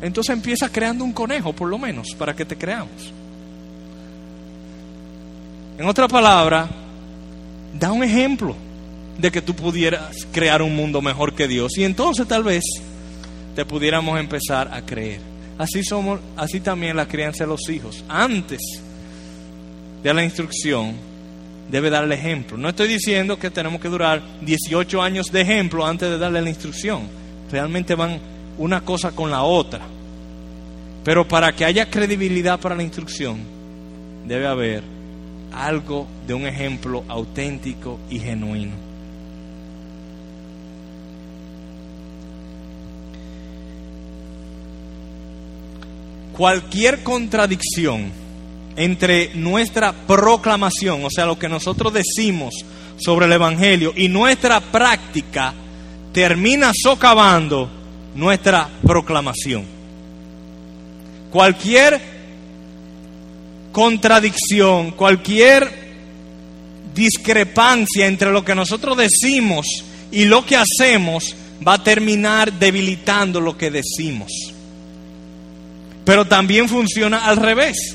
entonces 0.01 0.35
empieza 0.35 0.71
creando 0.71 1.05
un 1.05 1.13
conejo, 1.13 1.53
por 1.53 1.69
lo 1.69 1.79
menos, 1.79 2.09
para 2.17 2.35
que 2.35 2.45
te 2.45 2.57
creamos. 2.57 3.13
En 5.79 5.87
otra 5.87 6.09
palabra, 6.09 6.69
da 7.79 7.93
un 7.93 8.03
ejemplo 8.03 8.57
de 9.19 9.31
que 9.31 9.43
tú 9.43 9.55
pudieras 9.55 10.27
crear 10.33 10.63
un 10.63 10.75
mundo 10.75 11.01
mejor 11.03 11.35
que 11.35 11.49
Dios. 11.49 11.77
Y 11.77 11.85
entonces 11.85 12.27
tal 12.27 12.45
vez 12.45 12.65
te 13.55 13.65
pudiéramos 13.65 14.19
empezar 14.19 14.71
a 14.73 14.83
creer. 14.83 15.21
Así 15.59 15.83
somos, 15.83 16.21
así 16.37 16.61
también 16.61 16.97
la 16.97 17.07
crianza 17.07 17.45
de 17.45 17.49
los 17.49 17.69
hijos. 17.69 18.05
Antes 18.09 18.61
de 20.09 20.15
la 20.15 20.25
instrucción 20.25 20.95
debe 21.71 21.91
darle 21.91 22.15
ejemplo. 22.15 22.57
No 22.57 22.69
estoy 22.69 22.89
diciendo 22.89 23.39
que 23.39 23.51
tenemos 23.51 23.81
que 23.81 23.89
durar 23.89 24.23
18 24.41 25.03
años 25.03 25.33
de 25.33 25.41
ejemplo 25.41 25.85
antes 25.85 26.09
de 26.09 26.19
darle 26.19 26.43
la 26.43 26.49
instrucción. 26.49 27.09
Realmente 27.51 27.95
van 27.95 28.21
una 28.59 28.83
cosa 28.83 29.13
con 29.13 29.31
la 29.31 29.43
otra. 29.43 29.81
Pero 31.05 31.27
para 31.27 31.53
que 31.53 31.65
haya 31.65 31.91
credibilidad 31.91 32.59
para 32.61 32.75
la 32.75 32.83
instrucción, 32.83 33.39
debe 34.27 34.47
haber 34.47 34.83
algo 35.53 36.07
de 36.27 36.35
un 36.35 36.47
ejemplo 36.47 37.05
auténtico 37.09 37.99
y 38.11 38.19
genuino. 38.19 38.87
cualquier 46.37 47.03
contradicción 47.03 48.13
entre 48.77 49.31
nuestra 49.35 49.93
proclamación, 49.93 51.05
o 51.05 51.11
sea, 51.11 51.27
lo 51.27 51.39
que 51.39 51.49
nosotros 51.49 51.93
decimos 51.93 52.55
sobre 52.99 53.27
el 53.27 53.33
Evangelio 53.33 53.93
y 53.97 54.09
nuestra 54.09 54.61
práctica, 54.61 55.55
termina 56.13 56.73
socavando 56.75 57.69
nuestra 58.15 58.69
proclamación. 58.83 59.77
cualquier 61.31 62.01
contradicción, 63.73 64.93
cualquier 64.93 65.71
discrepancia 66.95 68.07
entre 68.07 68.33
lo 68.33 68.43
que 68.43 68.55
nosotros 68.55 68.97
decimos 68.97 69.67
y 70.11 70.25
lo 70.25 70.47
que 70.47 70.57
hacemos 70.57 71.37
va 71.67 71.75
a 71.75 71.85
terminar 71.85 72.51
debilitando 72.55 73.39
lo 73.39 73.59
que 73.59 73.71
decimos. 73.71 74.33
Pero 76.07 76.25
también 76.25 76.71
funciona 76.71 77.27
al 77.27 77.37
revés. 77.37 77.95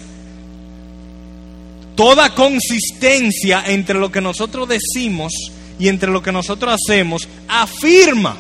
Toda 1.95 2.34
consistencia 2.34 3.63
entre 3.67 3.99
lo 3.99 4.12
que 4.12 4.21
nosotros 4.21 4.67
decimos 4.67 5.34
y 5.77 5.88
entre 5.88 6.12
lo 6.12 6.21
que 6.21 6.32
nosotros 6.32 6.73
hacemos 6.73 7.27
afirma 7.47 8.38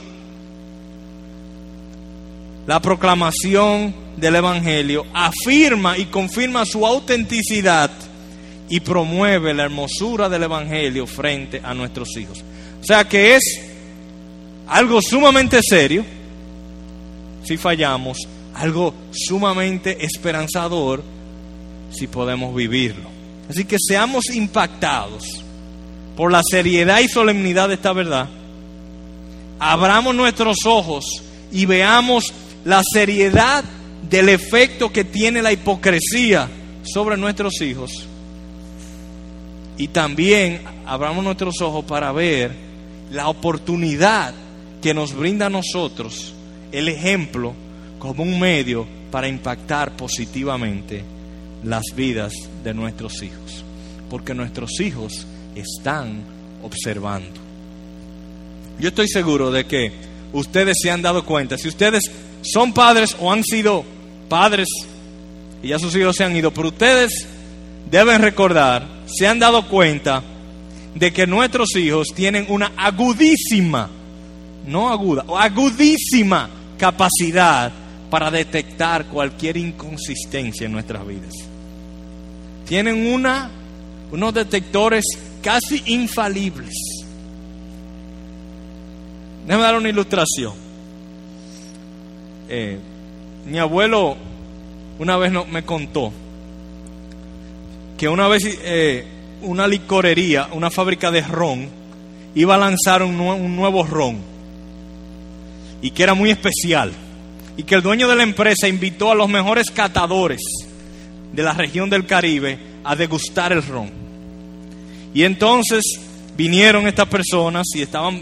la 2.67 2.79
proclamación 2.79 3.93
del 4.17 4.35
Evangelio, 4.35 5.05
afirma 5.13 5.97
y 5.97 6.05
confirma 6.05 6.65
su 6.65 6.85
autenticidad 6.85 7.91
y 8.69 8.79
promueve 8.79 9.53
la 9.53 9.63
hermosura 9.63 10.29
del 10.29 10.43
Evangelio 10.43 11.05
frente 11.07 11.59
a 11.63 11.73
nuestros 11.73 12.15
hijos. 12.17 12.43
O 12.81 12.85
sea 12.85 13.07
que 13.07 13.35
es 13.35 13.43
algo 14.67 15.01
sumamente 15.01 15.59
serio 15.61 16.05
si 17.43 17.57
fallamos, 17.57 18.17
algo 18.53 18.93
sumamente 19.11 20.05
esperanzador 20.05 21.03
si 21.91 22.07
podemos 22.07 22.55
vivirlo. 22.55 23.09
Así 23.51 23.65
que 23.65 23.75
seamos 23.85 24.29
impactados 24.33 25.25
por 26.15 26.31
la 26.31 26.41
seriedad 26.41 27.01
y 27.01 27.09
solemnidad 27.09 27.67
de 27.67 27.73
esta 27.73 27.91
verdad. 27.91 28.29
Abramos 29.59 30.15
nuestros 30.15 30.59
ojos 30.65 31.03
y 31.51 31.65
veamos 31.65 32.31
la 32.63 32.81
seriedad 32.81 33.65
del 34.09 34.29
efecto 34.29 34.89
que 34.89 35.03
tiene 35.03 35.41
la 35.41 35.51
hipocresía 35.51 36.47
sobre 36.83 37.17
nuestros 37.17 37.59
hijos. 37.59 37.91
Y 39.75 39.89
también 39.89 40.61
abramos 40.85 41.21
nuestros 41.21 41.59
ojos 41.59 41.83
para 41.83 42.13
ver 42.13 42.53
la 43.11 43.27
oportunidad 43.27 44.33
que 44.81 44.93
nos 44.93 45.13
brinda 45.13 45.47
a 45.47 45.49
nosotros 45.49 46.33
el 46.71 46.87
ejemplo 46.87 47.53
como 47.99 48.23
un 48.23 48.39
medio 48.39 48.87
para 49.11 49.27
impactar 49.27 49.97
positivamente 49.97 51.03
las 51.63 51.83
vidas 51.95 52.33
de 52.63 52.73
nuestros 52.73 53.21
hijos. 53.23 53.63
Porque 54.09 54.33
nuestros 54.33 54.79
hijos 54.79 55.25
están 55.55 56.23
observando. 56.63 57.39
Yo 58.79 58.89
estoy 58.89 59.07
seguro 59.07 59.51
de 59.51 59.65
que 59.65 59.91
ustedes 60.33 60.77
se 60.81 60.91
han 60.91 61.01
dado 61.01 61.25
cuenta, 61.25 61.57
si 61.57 61.67
ustedes 61.67 62.11
son 62.41 62.73
padres 62.73 63.15
o 63.19 63.31
han 63.31 63.43
sido 63.43 63.85
padres 64.27 64.67
y 65.61 65.69
ya 65.69 65.79
sus 65.79 65.95
hijos 65.95 66.15
se 66.15 66.23
han 66.23 66.35
ido, 66.35 66.51
pero 66.51 66.69
ustedes 66.69 67.27
deben 67.89 68.21
recordar, 68.21 68.87
se 69.05 69.27
han 69.27 69.39
dado 69.39 69.67
cuenta 69.67 70.23
de 70.95 71.13
que 71.13 71.27
nuestros 71.27 71.75
hijos 71.75 72.07
tienen 72.15 72.45
una 72.49 72.71
agudísima, 72.75 73.89
no 74.65 74.89
aguda, 74.89 75.25
agudísima 75.37 76.49
capacidad 76.77 77.71
para 78.09 78.31
detectar 78.31 79.05
cualquier 79.05 79.57
inconsistencia 79.57 80.65
en 80.65 80.71
nuestras 80.71 81.05
vidas. 81.05 81.50
Tienen 82.71 83.05
unos 84.11 84.33
detectores 84.33 85.03
casi 85.41 85.83
infalibles. 85.87 86.73
Déjame 89.45 89.61
dar 89.61 89.75
una 89.75 89.89
ilustración. 89.89 90.53
Eh, 92.47 92.79
mi 93.45 93.59
abuelo 93.59 94.15
una 94.99 95.17
vez 95.17 95.33
me 95.51 95.63
contó 95.63 96.13
que 97.97 98.07
una 98.07 98.29
vez 98.29 98.43
eh, 98.45 99.05
una 99.41 99.67
licorería, 99.67 100.47
una 100.53 100.71
fábrica 100.71 101.11
de 101.11 101.23
ron, 101.23 101.67
iba 102.35 102.55
a 102.55 102.57
lanzar 102.57 103.03
un 103.03 103.53
nuevo 103.53 103.83
ron 103.83 104.17
y 105.81 105.91
que 105.91 106.03
era 106.03 106.13
muy 106.13 106.29
especial 106.29 106.93
y 107.57 107.63
que 107.63 107.75
el 107.75 107.81
dueño 107.81 108.07
de 108.07 108.15
la 108.15 108.23
empresa 108.23 108.69
invitó 108.69 109.11
a 109.11 109.15
los 109.15 109.27
mejores 109.27 109.69
catadores 109.71 110.39
de 111.31 111.43
la 111.43 111.53
región 111.53 111.89
del 111.89 112.05
Caribe 112.05 112.57
a 112.83 112.95
degustar 112.95 113.51
el 113.51 113.63
ron. 113.63 113.89
Y 115.13 115.23
entonces 115.23 115.83
vinieron 116.35 116.87
estas 116.87 117.07
personas 117.07 117.67
y 117.75 117.81
estaban 117.81 118.21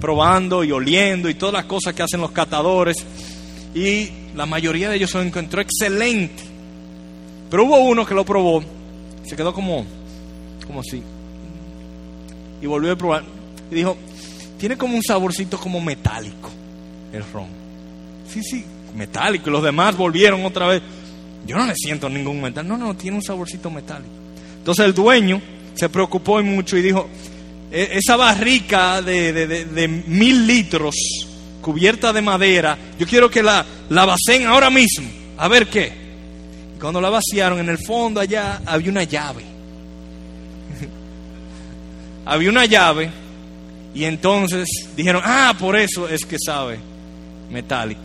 probando 0.00 0.64
y 0.64 0.72
oliendo 0.72 1.28
y 1.28 1.34
todas 1.34 1.54
las 1.54 1.64
cosas 1.64 1.94
que 1.94 2.02
hacen 2.02 2.20
los 2.20 2.30
catadores 2.30 3.04
y 3.74 4.08
la 4.34 4.46
mayoría 4.46 4.88
de 4.88 4.96
ellos 4.96 5.10
se 5.10 5.18
lo 5.18 5.24
encontró 5.24 5.60
excelente. 5.60 6.42
Pero 7.50 7.64
hubo 7.64 7.78
uno 7.80 8.06
que 8.06 8.14
lo 8.14 8.24
probó, 8.24 8.62
se 9.24 9.36
quedó 9.36 9.52
como, 9.52 9.84
como 10.66 10.80
así. 10.80 11.02
Y 12.62 12.66
volvió 12.66 12.92
a 12.92 12.96
probar. 12.96 13.24
Y 13.70 13.74
dijo, 13.74 13.96
tiene 14.58 14.76
como 14.76 14.94
un 14.94 15.02
saborcito 15.02 15.58
como 15.58 15.80
metálico 15.80 16.50
el 17.12 17.24
ron. 17.32 17.48
Sí, 18.28 18.42
sí, 18.42 18.64
metálico. 18.94 19.50
Y 19.50 19.52
los 19.52 19.62
demás 19.62 19.96
volvieron 19.96 20.44
otra 20.44 20.66
vez. 20.68 20.82
Yo 21.46 21.56
no 21.56 21.66
le 21.66 21.74
siento 21.74 22.08
ningún 22.08 22.40
metal. 22.40 22.66
No, 22.66 22.76
no, 22.76 22.94
tiene 22.96 23.16
un 23.16 23.22
saborcito 23.22 23.70
metálico. 23.70 24.10
Entonces 24.58 24.84
el 24.84 24.94
dueño 24.94 25.40
se 25.74 25.88
preocupó 25.88 26.42
mucho 26.42 26.76
y 26.76 26.82
dijo, 26.82 27.08
e-, 27.70 27.90
esa 27.92 28.16
barrica 28.16 29.00
de, 29.02 29.32
de, 29.32 29.64
de 29.64 29.88
mil 29.88 30.46
litros 30.46 30.94
cubierta 31.60 32.12
de 32.12 32.22
madera, 32.22 32.76
yo 32.98 33.06
quiero 33.06 33.30
que 33.30 33.42
la, 33.42 33.64
la 33.88 34.04
vacen 34.06 34.46
ahora 34.46 34.70
mismo, 34.70 35.08
a 35.36 35.48
ver 35.48 35.68
qué. 35.68 35.92
Cuando 36.80 37.00
la 37.00 37.10
vaciaron, 37.10 37.58
en 37.58 37.68
el 37.68 37.78
fondo 37.78 38.20
allá 38.20 38.62
había 38.64 38.90
una 38.90 39.04
llave. 39.04 39.44
había 42.24 42.48
una 42.48 42.64
llave 42.64 43.10
y 43.94 44.04
entonces 44.04 44.66
dijeron, 44.96 45.22
ah, 45.24 45.54
por 45.58 45.76
eso 45.76 46.08
es 46.08 46.24
que 46.24 46.36
sabe 46.44 46.78
metálico. 47.50 48.00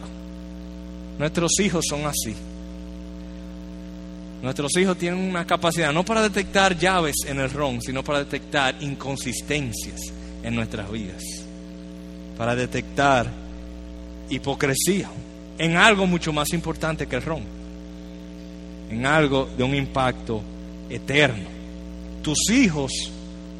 Nuestros 1.18 1.60
hijos 1.62 1.86
son 1.88 2.06
así. 2.06 2.36
Nuestros 4.46 4.78
hijos 4.78 4.96
tienen 4.96 5.20
una 5.22 5.44
capacidad 5.44 5.92
no 5.92 6.06
para 6.06 6.22
detectar 6.22 6.78
llaves 6.78 7.16
en 7.26 7.40
el 7.40 7.50
ron, 7.50 7.82
sino 7.82 8.04
para 8.04 8.20
detectar 8.20 8.76
inconsistencias 8.80 10.00
en 10.44 10.54
nuestras 10.54 10.92
vidas. 10.92 11.24
Para 12.38 12.56
detectar 12.56 13.28
hipocresía 14.30 15.10
en 15.58 15.78
algo 15.78 16.06
mucho 16.06 16.32
más 16.32 16.54
importante 16.54 17.08
que 17.08 17.16
el 17.16 17.24
ron, 17.24 17.42
en 18.92 19.04
algo 19.08 19.50
de 19.58 19.64
un 19.64 19.74
impacto 19.74 20.44
eterno. 20.92 21.50
Tus 22.22 22.48
hijos 22.52 22.92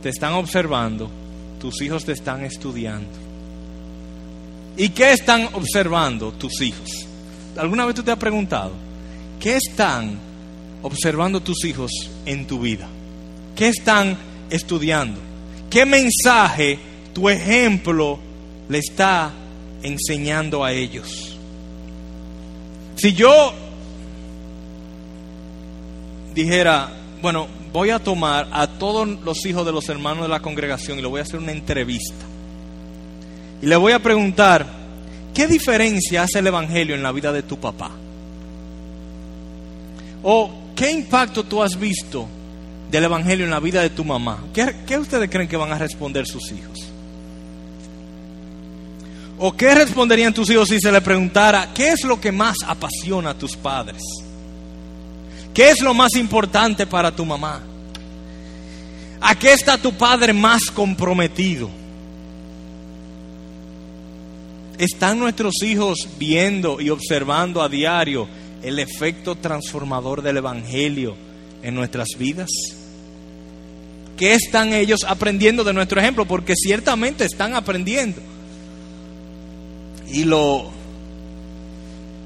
te 0.04 0.10
están 0.10 0.34
observando, 0.34 1.10
tus 1.60 1.82
hijos 1.82 2.06
te 2.06 2.12
están 2.12 2.46
estudiando. 2.46 3.10
¿Y 4.78 4.90
qué 4.90 5.14
están 5.14 5.50
observando 5.54 6.32
tus 6.34 6.62
hijos? 6.62 7.08
¿Alguna 7.58 7.88
vez 7.88 7.96
tú 7.96 8.04
te 8.04 8.12
has 8.12 8.20
preguntado, 8.20 8.74
qué 9.40 9.56
están 9.56 10.35
observando 10.82 11.42
tus 11.42 11.64
hijos 11.66 11.92
en 12.26 12.46
tu 12.46 12.60
vida? 12.60 12.88
¿Qué 13.56 13.70
están 13.70 14.18
estudiando? 14.50 15.20
¿Qué 15.70 15.86
mensaje 15.86 16.80
tu 17.16 17.30
ejemplo 17.30 18.20
le 18.68 18.80
está 18.80 19.32
enseñando 19.84 20.64
a 20.64 20.74
ellos. 20.74 21.38
Si 22.96 23.14
yo 23.14 23.54
dijera, 26.34 26.92
bueno, 27.22 27.48
voy 27.72 27.92
a 27.92 28.00
tomar 28.00 28.50
a 28.52 28.68
todos 28.68 29.08
los 29.24 29.46
hijos 29.46 29.66
de 29.66 29.72
los 29.72 29.88
hermanos 29.90 30.24
de 30.24 30.30
la 30.30 30.42
congregación 30.42 31.00
y 31.00 31.02
le 31.02 31.08
voy 31.08 31.20
a 31.20 31.24
hacer 31.24 31.40
una 31.40 31.52
entrevista. 31.52 32.26
Y 33.62 33.66
le 33.68 33.76
voy 33.78 33.94
a 33.94 34.00
preguntar, 34.00 34.66
¿qué 35.34 35.48
diferencia 35.48 36.24
hace 36.24 36.40
el 36.40 36.48
Evangelio 36.48 36.96
en 36.96 37.04
la 37.04 37.12
vida 37.12 37.32
de 37.32 37.44
tu 37.44 37.58
papá? 37.58 37.92
¿O 40.24 40.52
qué 40.76 40.92
impacto 40.92 41.44
tú 41.44 41.64
has 41.64 41.80
visto 41.80 42.28
del 42.92 43.06
Evangelio 43.06 43.46
en 43.46 43.52
la 43.52 43.60
vida 43.60 43.82
de 43.82 43.90
tu 43.90 44.04
mamá? 44.04 44.44
¿Qué, 44.54 44.98
ustedes 44.98 45.30
creen 45.30 45.48
que 45.48 45.58
van 45.58 45.72
a 45.72 45.78
responder 45.78 46.28
sus 46.28 46.52
hijos? 46.52 46.80
¿O 49.38 49.56
qué 49.56 49.76
responderían 49.76 50.34
tus 50.34 50.50
hijos 50.50 50.70
si 50.70 50.80
se 50.80 50.92
les 50.92 51.02
preguntara, 51.02 51.72
¿qué 51.74 51.90
es 51.90 52.04
lo 52.04 52.20
que 52.22 52.32
más 52.32 52.58
apasiona 52.66 53.32
a 53.32 53.38
tus 53.38 53.56
padres? 53.56 54.02
¿Qué 55.54 55.70
es 55.70 55.82
lo 55.82 55.94
más 55.94 56.16
importante 56.16 56.86
para 56.86 57.16
tu 57.16 57.26
mamá? 57.26 57.62
¿A 59.22 59.36
qué 59.36 59.54
está 59.54 59.78
tu 59.78 59.94
padre 59.94 60.34
más 60.34 60.66
comprometido? 60.74 61.70
¿Están 64.78 65.20
nuestros 65.20 65.64
hijos 65.64 66.08
viendo 66.20 66.82
y 66.82 66.90
observando 66.90 67.62
a 67.62 67.70
diario 67.70 68.28
el 68.66 68.80
efecto 68.80 69.36
transformador 69.36 70.22
del 70.22 70.38
Evangelio 70.38 71.16
en 71.62 71.76
nuestras 71.76 72.10
vidas? 72.18 72.50
¿Qué 74.18 74.34
están 74.34 74.74
ellos 74.74 75.04
aprendiendo 75.08 75.64
de 75.64 75.74
nuestro 75.74 76.00
ejemplo? 76.00 76.26
Porque 76.26 76.56
ciertamente 76.56 77.26
están 77.26 77.54
aprendiendo. 77.54 78.22
Y 80.08 80.24
lo, 80.24 80.72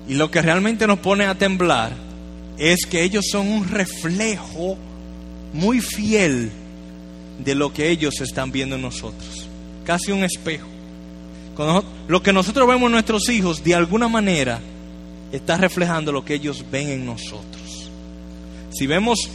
Y 0.08 0.15
lo 0.15 0.32
que 0.32 0.41
realmente 0.41 0.88
nos 0.88 0.99
pone 0.99 1.25
a 1.25 1.36
temblar 1.38 1.93
es 2.58 2.80
que 2.89 3.04
ellos 3.04 3.25
son 3.32 3.47
un 3.47 3.67
reflejo 3.67 4.75
muy 5.54 5.82
fiel 5.82 6.52
de 7.43 7.56
lo 7.56 7.71
que 7.71 7.89
ellos 7.89 8.19
están 8.21 8.52
viendo 8.52 8.75
en 8.75 8.82
nosotros. 8.82 9.47
Casi 9.86 10.12
un 10.12 10.23
espejo. 10.23 10.67
Lo 12.08 12.23
que 12.23 12.34
nosotros 12.34 12.67
vemos 12.67 12.88
en 12.88 12.93
nuestros 12.93 13.30
hijos, 13.30 13.63
de 13.63 13.75
alguna 13.75 14.08
manera, 14.08 14.60
está 15.31 15.57
reflejando 15.57 16.11
lo 16.11 16.23
que 16.25 16.35
ellos 16.35 16.65
ven 16.71 16.89
en 16.89 17.05
nosotros. 17.05 17.89
Si 18.71 18.87
vemos 18.87 19.29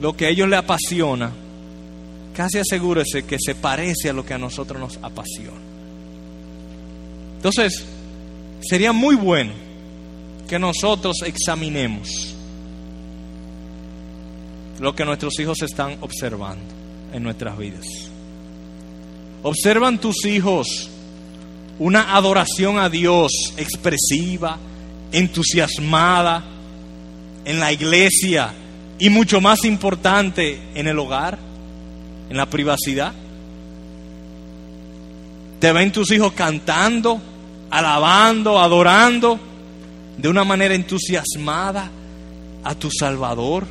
lo 0.00 0.16
que 0.16 0.26
a 0.26 0.28
ellos 0.30 0.48
les 0.48 0.58
apasiona, 0.58 1.32
casi 2.34 2.58
asegúrese 2.58 3.24
que 3.24 3.38
se 3.38 3.54
parece 3.54 4.10
a 4.10 4.12
lo 4.12 4.24
que 4.24 4.34
a 4.34 4.38
nosotros 4.38 4.80
nos 4.80 4.98
apasiona. 5.02 5.56
Entonces, 7.36 7.84
sería 8.60 8.92
muy 8.92 9.14
bueno 9.14 9.52
que 10.48 10.58
nosotros 10.58 11.22
examinemos 11.24 12.34
lo 14.80 14.94
que 14.94 15.04
nuestros 15.04 15.38
hijos 15.40 15.62
están 15.62 15.96
observando 16.00 16.64
en 17.12 17.22
nuestras 17.22 17.56
vidas. 17.56 17.86
Observan 19.42 19.98
tus 19.98 20.24
hijos 20.24 20.90
una 21.78 22.16
adoración 22.16 22.78
a 22.78 22.88
Dios 22.88 23.32
expresiva, 23.56 24.58
entusiasmada 25.12 26.44
en 27.44 27.60
la 27.60 27.72
iglesia 27.72 28.52
y 28.98 29.10
mucho 29.10 29.40
más 29.40 29.64
importante 29.64 30.58
en 30.74 30.88
el 30.88 30.98
hogar, 30.98 31.38
en 32.30 32.36
la 32.36 32.46
privacidad. 32.46 33.12
Te 35.60 35.72
ven 35.72 35.92
tus 35.92 36.10
hijos 36.12 36.32
cantando, 36.32 37.20
alabando, 37.70 38.58
adorando 38.58 39.38
de 40.16 40.28
una 40.28 40.44
manera 40.44 40.74
entusiasmada 40.74 41.90
a 42.64 42.74
tu 42.74 42.90
Salvador. 42.90 43.66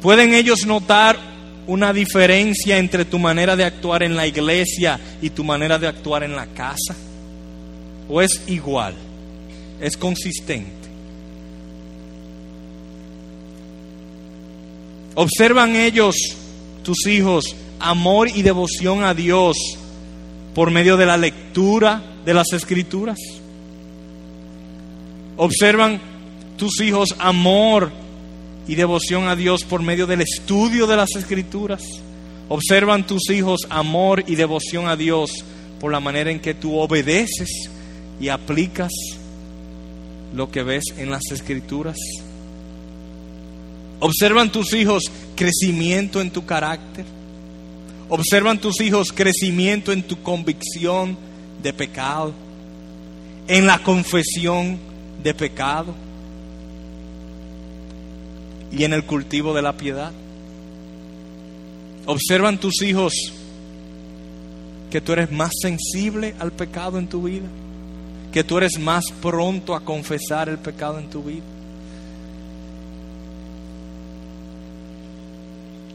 ¿Pueden 0.00 0.34
ellos 0.34 0.66
notar 0.66 1.33
una 1.66 1.92
diferencia 1.92 2.78
entre 2.78 3.04
tu 3.04 3.18
manera 3.18 3.56
de 3.56 3.64
actuar 3.64 4.02
en 4.02 4.16
la 4.16 4.26
iglesia 4.26 4.98
y 5.22 5.30
tu 5.30 5.44
manera 5.44 5.78
de 5.78 5.86
actuar 5.86 6.22
en 6.22 6.36
la 6.36 6.46
casa? 6.46 6.94
¿O 8.08 8.20
es 8.20 8.42
igual? 8.46 8.94
¿Es 9.80 9.96
consistente? 9.96 10.88
¿Observan 15.14 15.76
ellos, 15.76 16.16
tus 16.82 17.06
hijos, 17.06 17.54
amor 17.78 18.28
y 18.28 18.42
devoción 18.42 19.04
a 19.04 19.14
Dios 19.14 19.56
por 20.54 20.70
medio 20.70 20.96
de 20.96 21.06
la 21.06 21.16
lectura 21.16 22.02
de 22.24 22.34
las 22.34 22.52
escrituras? 22.52 23.18
¿Observan 25.36 26.00
tus 26.56 26.80
hijos 26.80 27.14
amor 27.18 27.90
y 28.66 28.74
devoción 28.74 29.28
a 29.28 29.36
Dios 29.36 29.64
por 29.64 29.82
medio 29.82 30.06
del 30.06 30.20
estudio 30.20 30.86
de 30.86 30.96
las 30.96 31.10
escrituras? 31.16 31.82
¿Observan 32.48 33.06
tus 33.06 33.30
hijos 33.30 33.60
amor 33.70 34.24
y 34.26 34.34
devoción 34.34 34.86
a 34.86 34.96
Dios 34.96 35.44
por 35.80 35.92
la 35.92 36.00
manera 36.00 36.30
en 36.30 36.40
que 36.40 36.54
tú 36.54 36.76
obedeces 36.76 37.70
y 38.20 38.28
aplicas 38.28 38.92
lo 40.34 40.50
que 40.50 40.62
ves 40.62 40.84
en 40.98 41.10
las 41.10 41.22
escrituras? 41.30 41.96
¿Observan 44.00 44.52
tus 44.52 44.72
hijos 44.74 45.04
crecimiento 45.34 46.20
en 46.20 46.30
tu 46.30 46.44
carácter? 46.44 47.06
¿Observan 48.08 48.60
tus 48.60 48.80
hijos 48.80 49.12
crecimiento 49.12 49.92
en 49.92 50.02
tu 50.02 50.22
convicción 50.22 51.16
de 51.62 51.72
pecado? 51.72 52.34
¿En 53.48 53.66
la 53.66 53.78
confesión 53.78 54.78
de 55.22 55.32
pecado? 55.32 55.94
¿Y 58.76 58.82
en 58.84 58.92
el 58.92 59.04
cultivo 59.04 59.54
de 59.54 59.62
la 59.62 59.76
piedad? 59.76 60.10
¿Observan 62.06 62.58
tus 62.58 62.82
hijos 62.82 63.12
que 64.90 65.00
tú 65.00 65.12
eres 65.12 65.30
más 65.30 65.52
sensible 65.60 66.34
al 66.38 66.50
pecado 66.52 66.98
en 66.98 67.06
tu 67.06 67.22
vida? 67.22 67.46
¿Que 68.32 68.42
tú 68.42 68.58
eres 68.58 68.78
más 68.78 69.04
pronto 69.22 69.74
a 69.76 69.80
confesar 69.80 70.48
el 70.48 70.58
pecado 70.58 70.98
en 70.98 71.08
tu 71.08 71.22
vida? 71.22 71.44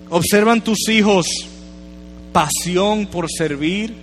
Observan 0.09 0.61
tus 0.63 0.87
hijos 0.87 1.27
pasión 2.31 3.07
por 3.07 3.29
servir 3.29 3.93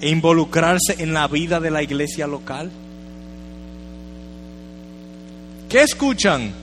e 0.00 0.10
involucrarse 0.10 0.96
en 0.98 1.14
la 1.14 1.26
vida 1.26 1.58
de 1.58 1.70
la 1.70 1.82
iglesia 1.82 2.26
local. 2.26 2.70
¿Qué 5.68 5.82
escuchan 5.82 6.59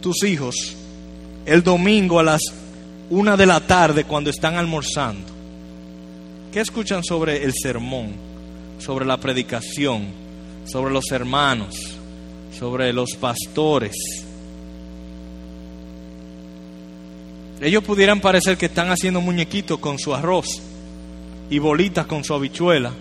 tus 0.00 0.24
hijos 0.24 0.76
el 1.46 1.62
domingo 1.62 2.18
a 2.18 2.22
las 2.22 2.42
una 3.10 3.36
de 3.36 3.46
la 3.46 3.60
tarde 3.60 4.04
cuando 4.04 4.30
están 4.30 4.54
almorzando? 4.56 5.26
¿Qué 6.52 6.60
escuchan 6.60 7.04
sobre 7.04 7.44
el 7.44 7.52
sermón, 7.54 8.12
sobre 8.78 9.04
la 9.04 9.18
predicación, 9.18 10.06
sobre 10.64 10.92
los 10.92 11.10
hermanos, 11.10 11.74
sobre 12.58 12.92
los 12.92 13.14
pastores? 13.14 13.94
Ellos 17.60 17.84
pudieran 17.84 18.20
parecer 18.20 18.56
que 18.56 18.66
están 18.66 18.90
haciendo 18.90 19.20
muñequitos 19.20 19.78
con 19.78 19.98
su 19.98 20.14
arroz 20.14 20.62
y 21.50 21.58
bolitas 21.58 22.06
con 22.06 22.24
su 22.24 22.32
habichuela, 22.32 22.92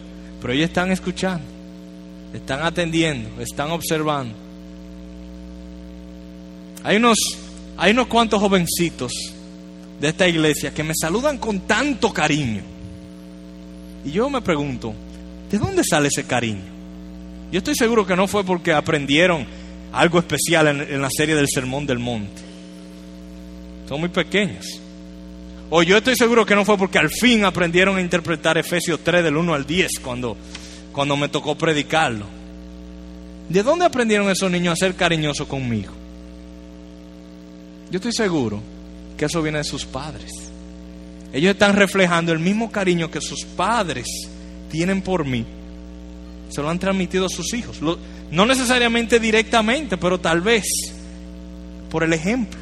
pero 0.41 0.53
ellos 0.53 0.65
están 0.65 0.91
escuchando, 0.91 1.45
están 2.33 2.63
atendiendo, 2.63 3.41
están 3.41 3.71
observando. 3.71 4.48
Hay 6.83 6.97
unos, 6.97 7.17
hay 7.77 7.91
unos 7.91 8.07
cuantos 8.07 8.39
jovencitos 8.39 9.11
de 9.99 10.07
esta 10.07 10.27
iglesia 10.27 10.73
que 10.73 10.83
me 10.83 10.93
saludan 10.99 11.37
con 11.37 11.61
tanto 11.61 12.13
cariño. 12.13 12.61
Y 14.05 14.11
yo 14.11 14.29
me 14.29 14.41
pregunto, 14.41 14.93
¿de 15.51 15.57
dónde 15.57 15.83
sale 15.83 16.07
ese 16.07 16.23
cariño? 16.23 16.63
Yo 17.51 17.57
estoy 17.57 17.75
seguro 17.75 18.05
que 18.05 18.15
no 18.15 18.27
fue 18.27 18.43
porque 18.43 18.73
aprendieron 18.73 19.45
algo 19.91 20.19
especial 20.19 20.67
en, 20.67 21.01
la 21.01 21.09
serie 21.09 21.35
del 21.35 21.47
Sermón 21.49 21.85
del 21.85 21.99
Monte 21.99 22.49
son 23.89 23.99
muy 23.99 24.09
pequeños. 24.09 24.65
O 25.71 25.81
yo 25.81 25.97
estoy 25.97 26.15
seguro 26.15 26.45
que 26.45 26.53
no 26.53 26.63
fue 26.63 26.77
porque 26.77 26.99
al 26.99 27.09
fin 27.09 27.43
aprendieron 27.43 27.97
a 27.97 28.01
interpretar 28.01 28.57
Efesios 28.59 28.99
3 29.03 29.23
del 29.23 29.35
1 29.35 29.53
al 29.53 29.65
10 29.65 29.99
cuando, 30.03 30.37
cuando 30.91 31.17
me 31.17 31.27
tocó 31.27 31.55
predicarlo. 31.55 32.25
¿De 33.49 33.63
dónde 33.63 33.85
aprendieron 33.85 34.29
esos 34.29 34.51
niños 34.51 34.73
a 34.73 34.75
ser 34.75 34.95
cariñosos 34.95 35.47
conmigo? 35.47 35.91
Yo 37.91 37.97
estoy 37.97 38.13
seguro 38.13 38.61
que 39.17 39.25
eso 39.25 39.41
viene 39.41 39.57
de 39.59 39.63
sus 39.63 39.85
padres. 39.85 40.31
Ellos 41.33 41.51
están 41.51 41.75
reflejando 41.75 42.31
el 42.31 42.39
mismo 42.39 42.71
cariño 42.71 43.11
que 43.11 43.21
sus 43.21 43.45
padres 43.45 44.07
tienen 44.71 45.01
por 45.01 45.25
mí. 45.25 45.45
Se 46.49 46.61
lo 46.61 46.69
han 46.69 46.79
transmitido 46.79 47.25
a 47.25 47.29
sus 47.29 47.53
hijos. 47.53 47.81
no 47.81 48.45
necesariamente 48.45 49.19
directamente, 49.19 49.97
pero 49.97 50.19
tal 50.19 50.41
vez 50.41 50.65
por 51.89 52.03
el 52.03 52.13
ejemplo. 52.13 52.59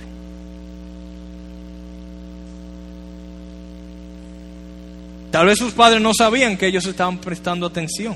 Tal 5.32 5.46
vez 5.46 5.60
sus 5.60 5.74
padres 5.74 6.02
no 6.02 6.14
sabían 6.14 6.58
que 6.58 6.68
ellos 6.68 6.86
estaban 6.86 7.20
prestando 7.20 7.68
atención, 7.68 8.16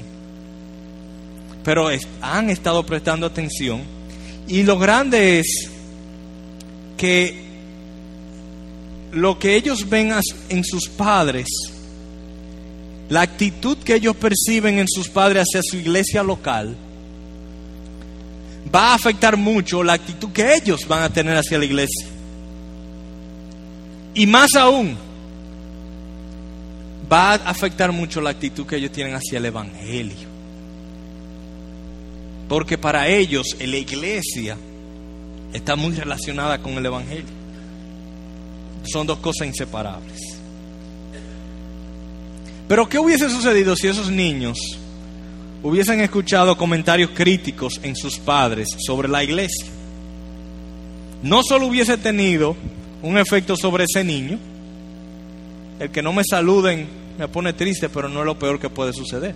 pero 1.63 1.89
han 2.21 2.49
estado 2.49 2.85
prestando 2.85 3.27
atención. 3.27 3.83
Y 4.47 4.63
lo 4.63 4.79
grande 4.79 5.39
es 5.39 5.70
que 7.01 7.33
lo 9.11 9.39
que 9.39 9.55
ellos 9.55 9.89
ven 9.89 10.13
en 10.49 10.63
sus 10.63 10.87
padres, 10.87 11.47
la 13.09 13.21
actitud 13.21 13.75
que 13.79 13.95
ellos 13.95 14.15
perciben 14.15 14.77
en 14.77 14.87
sus 14.87 15.09
padres 15.09 15.47
hacia 15.47 15.63
su 15.63 15.77
iglesia 15.77 16.21
local, 16.21 16.75
va 18.73 18.91
a 18.91 18.93
afectar 18.93 19.35
mucho 19.35 19.81
la 19.81 19.93
actitud 19.93 20.31
que 20.31 20.53
ellos 20.53 20.87
van 20.87 21.01
a 21.01 21.09
tener 21.09 21.35
hacia 21.35 21.57
la 21.57 21.65
iglesia. 21.65 22.05
Y 24.13 24.27
más 24.27 24.53
aún, 24.53 24.95
va 27.11 27.31
a 27.31 27.49
afectar 27.49 27.91
mucho 27.91 28.21
la 28.21 28.29
actitud 28.29 28.67
que 28.67 28.75
ellos 28.75 28.91
tienen 28.91 29.15
hacia 29.15 29.39
el 29.39 29.45
Evangelio. 29.47 30.29
Porque 32.47 32.77
para 32.77 33.07
ellos 33.07 33.57
la 33.59 33.77
iglesia 33.77 34.55
está 35.53 35.75
muy 35.75 35.93
relacionada 35.93 36.59
con 36.59 36.73
el 36.73 36.85
Evangelio. 36.85 37.41
Son 38.83 39.05
dos 39.05 39.19
cosas 39.19 39.47
inseparables. 39.47 40.19
Pero 42.67 42.87
¿qué 42.87 42.97
hubiese 42.99 43.29
sucedido 43.29 43.75
si 43.75 43.87
esos 43.87 44.09
niños 44.09 44.57
hubiesen 45.61 45.99
escuchado 45.99 46.57
comentarios 46.57 47.11
críticos 47.13 47.79
en 47.83 47.95
sus 47.95 48.17
padres 48.17 48.69
sobre 48.79 49.07
la 49.07 49.23
iglesia? 49.23 49.67
No 51.21 51.43
solo 51.43 51.67
hubiese 51.67 51.97
tenido 51.97 52.55
un 53.03 53.17
efecto 53.17 53.55
sobre 53.55 53.83
ese 53.83 54.03
niño, 54.03 54.39
el 55.79 55.91
que 55.91 56.01
no 56.01 56.13
me 56.13 56.23
saluden 56.23 56.87
me 57.17 57.27
pone 57.27 57.53
triste, 57.53 57.89
pero 57.89 58.09
no 58.09 58.21
es 58.21 58.25
lo 58.25 58.39
peor 58.39 58.59
que 58.59 58.69
puede 58.69 58.93
suceder. 58.93 59.35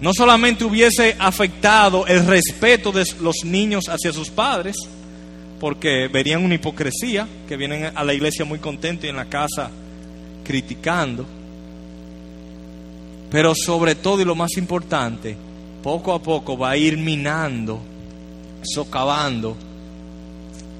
No 0.00 0.12
solamente 0.14 0.64
hubiese 0.64 1.16
afectado 1.18 2.06
el 2.06 2.26
respeto 2.26 2.92
de 2.92 3.04
los 3.20 3.44
niños 3.44 3.88
hacia 3.88 4.12
sus 4.12 4.30
padres, 4.30 4.76
porque 5.58 6.08
verían 6.08 6.44
una 6.44 6.54
hipocresía, 6.54 7.26
que 7.48 7.56
vienen 7.56 7.90
a 7.94 8.04
la 8.04 8.14
iglesia 8.14 8.44
muy 8.44 8.60
contentos 8.60 9.06
y 9.06 9.08
en 9.08 9.16
la 9.16 9.24
casa 9.24 9.70
criticando, 10.44 11.26
pero 13.30 13.54
sobre 13.54 13.94
todo 13.94 14.22
y 14.22 14.24
lo 14.24 14.34
más 14.34 14.56
importante, 14.56 15.36
poco 15.82 16.12
a 16.12 16.22
poco 16.22 16.56
va 16.56 16.70
a 16.70 16.76
ir 16.76 16.96
minando, 16.96 17.80
socavando 18.62 19.56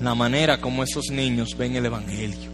la 0.01 0.15
manera 0.15 0.61
como 0.61 0.83
esos 0.83 1.11
niños 1.11 1.57
ven 1.59 1.77
el 1.77 1.87
Evangelio. 1.87 2.49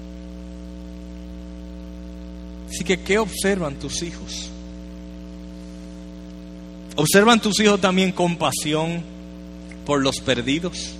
Así 2.68 2.82
que, 2.82 3.00
¿qué 3.00 3.18
observan 3.18 3.76
tus 3.76 4.02
hijos? 4.02 4.50
¿Observan 6.96 7.40
tus 7.40 7.58
hijos 7.60 7.80
también 7.80 8.12
compasión 8.12 9.02
por 9.84 10.02
los 10.02 10.20
perdidos? 10.20 10.94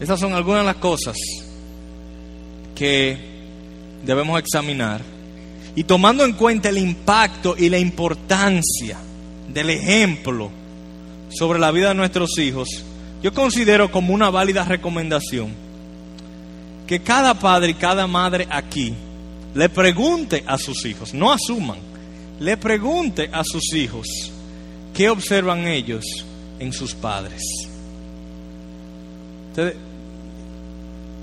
Esas 0.00 0.18
son 0.18 0.34
algunas 0.34 0.62
de 0.62 0.66
las 0.66 0.76
cosas 0.76 1.16
que 2.74 3.16
debemos 4.04 4.38
examinar. 4.38 5.00
Y 5.74 5.84
tomando 5.84 6.24
en 6.24 6.32
cuenta 6.32 6.68
el 6.68 6.78
impacto 6.78 7.54
y 7.56 7.68
la 7.68 7.78
importancia 7.78 8.98
del 9.48 9.70
ejemplo 9.70 10.50
sobre 11.30 11.58
la 11.58 11.70
vida 11.70 11.88
de 11.88 11.94
nuestros 11.94 12.38
hijos, 12.38 12.68
yo 13.22 13.32
considero 13.32 13.90
como 13.90 14.12
una 14.12 14.30
válida 14.30 14.64
recomendación 14.64 15.54
que 16.86 17.00
cada 17.00 17.34
padre 17.34 17.70
y 17.70 17.74
cada 17.74 18.06
madre 18.06 18.46
aquí 18.50 18.94
le 19.54 19.68
pregunte 19.68 20.42
a 20.46 20.58
sus 20.58 20.84
hijos, 20.84 21.14
no 21.14 21.32
asuman, 21.32 21.78
le 22.42 22.56
pregunte 22.56 23.30
a 23.32 23.44
sus 23.44 23.72
hijos 23.72 24.06
qué 24.92 25.08
observan 25.08 25.66
ellos 25.68 26.04
en 26.58 26.72
sus 26.72 26.92
padres. 26.92 27.40
Usted, 29.50 29.76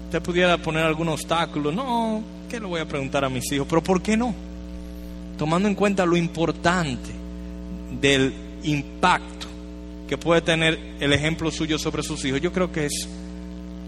usted 0.05 0.21
pudiera 0.21 0.57
poner 0.57 0.83
algún 0.83 1.09
obstáculo, 1.09 1.71
no, 1.71 2.23
¿qué 2.49 2.59
le 2.59 2.65
voy 2.65 2.79
a 2.79 2.87
preguntar 2.87 3.25
a 3.25 3.29
mis 3.29 3.51
hijos? 3.51 3.67
Pero 3.69 3.83
¿por 3.83 4.01
qué 4.01 4.15
no? 4.15 4.33
Tomando 5.37 5.67
en 5.67 5.75
cuenta 5.75 6.05
lo 6.05 6.15
importante 6.15 7.11
del 7.99 8.33
impacto 8.63 9.47
que 10.07 10.17
puede 10.17 10.41
tener 10.41 10.79
el 11.01 11.11
ejemplo 11.11 11.51
suyo 11.51 11.77
sobre 11.77 12.01
sus 12.01 12.23
hijos, 12.23 12.39
yo 12.39 12.53
creo 12.53 12.71
que 12.71 12.85
es, 12.85 13.09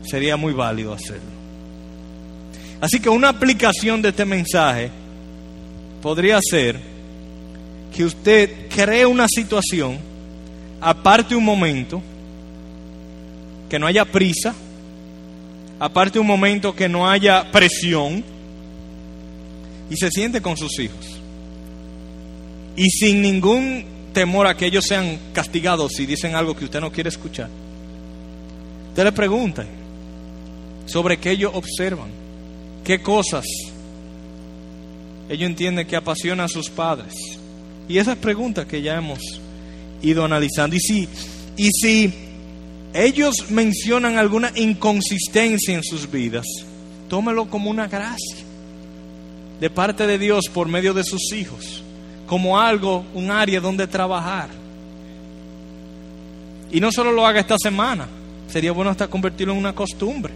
sería 0.03 0.35
muy 0.35 0.53
válido 0.53 0.93
hacerlo. 0.93 1.31
Así 2.81 2.99
que 2.99 3.09
una 3.09 3.29
aplicación 3.29 4.01
de 4.01 4.09
este 4.09 4.25
mensaje 4.25 4.91
podría 6.01 6.39
ser 6.41 6.91
que 7.93 8.03
usted 8.03 8.67
cree 8.69 9.05
una 9.05 9.27
situación, 9.27 9.99
aparte 10.79 11.35
un 11.35 11.43
momento, 11.43 12.01
que 13.69 13.79
no 13.79 13.87
haya 13.87 14.05
prisa, 14.05 14.53
aparte 15.79 16.19
un 16.19 16.27
momento 16.27 16.75
que 16.75 16.87
no 16.87 17.09
haya 17.09 17.51
presión, 17.51 18.23
y 19.89 19.97
se 19.97 20.09
siente 20.09 20.41
con 20.41 20.55
sus 20.55 20.79
hijos. 20.79 21.05
Y 22.75 22.89
sin 22.89 23.21
ningún 23.21 23.83
temor 24.13 24.47
a 24.47 24.55
que 24.55 24.65
ellos 24.65 24.85
sean 24.87 25.19
castigados 25.33 25.91
si 25.93 26.05
dicen 26.05 26.35
algo 26.35 26.55
que 26.55 26.65
usted 26.65 26.79
no 26.79 26.91
quiere 26.91 27.09
escuchar. 27.09 27.49
Usted 28.89 29.03
le 29.03 29.11
pregunta 29.11 29.65
sobre 30.85 31.17
qué 31.17 31.31
ellos 31.31 31.51
observan 31.53 32.21
qué 32.83 33.01
cosas 33.01 33.45
ellos 35.29 35.49
entienden 35.49 35.87
que 35.87 35.95
apasiona 35.95 36.43
a 36.43 36.49
sus 36.49 36.69
padres. 36.69 37.13
Y 37.91 37.97
esas 37.97 38.17
preguntas 38.17 38.65
que 38.65 38.81
ya 38.81 38.97
hemos 38.97 39.19
ido 40.01 40.23
analizando. 40.25 40.75
Y 40.75 40.79
si, 40.79 41.07
y 41.57 41.69
si 41.71 42.13
ellos 42.93 43.49
mencionan 43.49 44.17
alguna 44.17 44.51
inconsistencia 44.55 45.75
en 45.75 45.83
sus 45.83 46.09
vidas, 46.09 46.45
tómelo 47.09 47.49
como 47.49 47.69
una 47.69 47.87
gracia 47.87 48.37
de 49.59 49.69
parte 49.69 50.07
de 50.07 50.17
Dios 50.17 50.45
por 50.53 50.67
medio 50.67 50.93
de 50.93 51.03
sus 51.03 51.33
hijos, 51.33 51.83
como 52.25 52.59
algo, 52.59 53.05
un 53.13 53.29
área 53.29 53.59
donde 53.59 53.87
trabajar. 53.87 54.49
Y 56.71 56.79
no 56.79 56.91
solo 56.91 57.11
lo 57.11 57.25
haga 57.27 57.41
esta 57.41 57.57
semana, 57.61 58.07
sería 58.47 58.71
bueno 58.71 58.89
hasta 58.89 59.07
convertirlo 59.07 59.53
en 59.53 59.59
una 59.59 59.75
costumbre, 59.75 60.33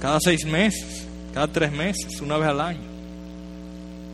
cada 0.00 0.20
seis 0.20 0.46
meses 0.46 1.04
cada 1.34 1.48
tres 1.48 1.72
meses, 1.72 2.20
una 2.20 2.38
vez 2.38 2.48
al 2.48 2.60
año. 2.60 2.78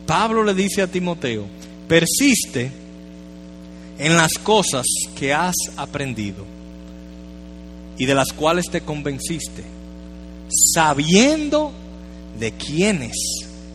Pablo 0.07 0.43
le 0.43 0.55
dice 0.55 0.81
a 0.81 0.87
Timoteo, 0.87 1.45
persiste 1.91 2.71
en 3.99 4.15
las 4.15 4.35
cosas 4.35 4.85
que 5.13 5.33
has 5.33 5.55
aprendido 5.75 6.45
y 7.97 8.05
de 8.05 8.15
las 8.15 8.31
cuales 8.31 8.67
te 8.71 8.79
convenciste, 8.79 9.65
sabiendo 10.73 11.73
de 12.39 12.53
quiénes 12.53 13.17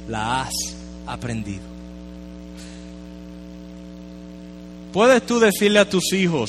la 0.09 0.41
has 0.41 0.55
aprendido. 1.07 1.61
Puedes 4.95 5.27
tú 5.27 5.39
decirle 5.39 5.81
a 5.81 5.91
tus 5.91 6.15
hijos, 6.15 6.49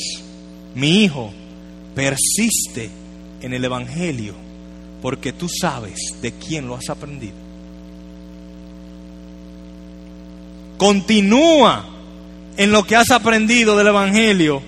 mi 0.73 1.03
hijo, 1.03 1.33
persiste 1.93 2.89
en 3.41 3.53
el 3.53 3.65
Evangelio 3.65 4.35
porque 5.01 5.33
tú 5.33 5.49
sabes 5.49 5.99
de 6.21 6.31
quién 6.31 6.65
lo 6.65 6.75
has 6.75 6.89
aprendido. 6.89 7.46
Continúa 10.77 11.85
en 12.55 12.71
lo 12.71 12.83
que 12.83 12.95
has 12.95 13.11
aprendido 13.11 13.75
del 13.75 13.87
Evangelio, 13.87 14.61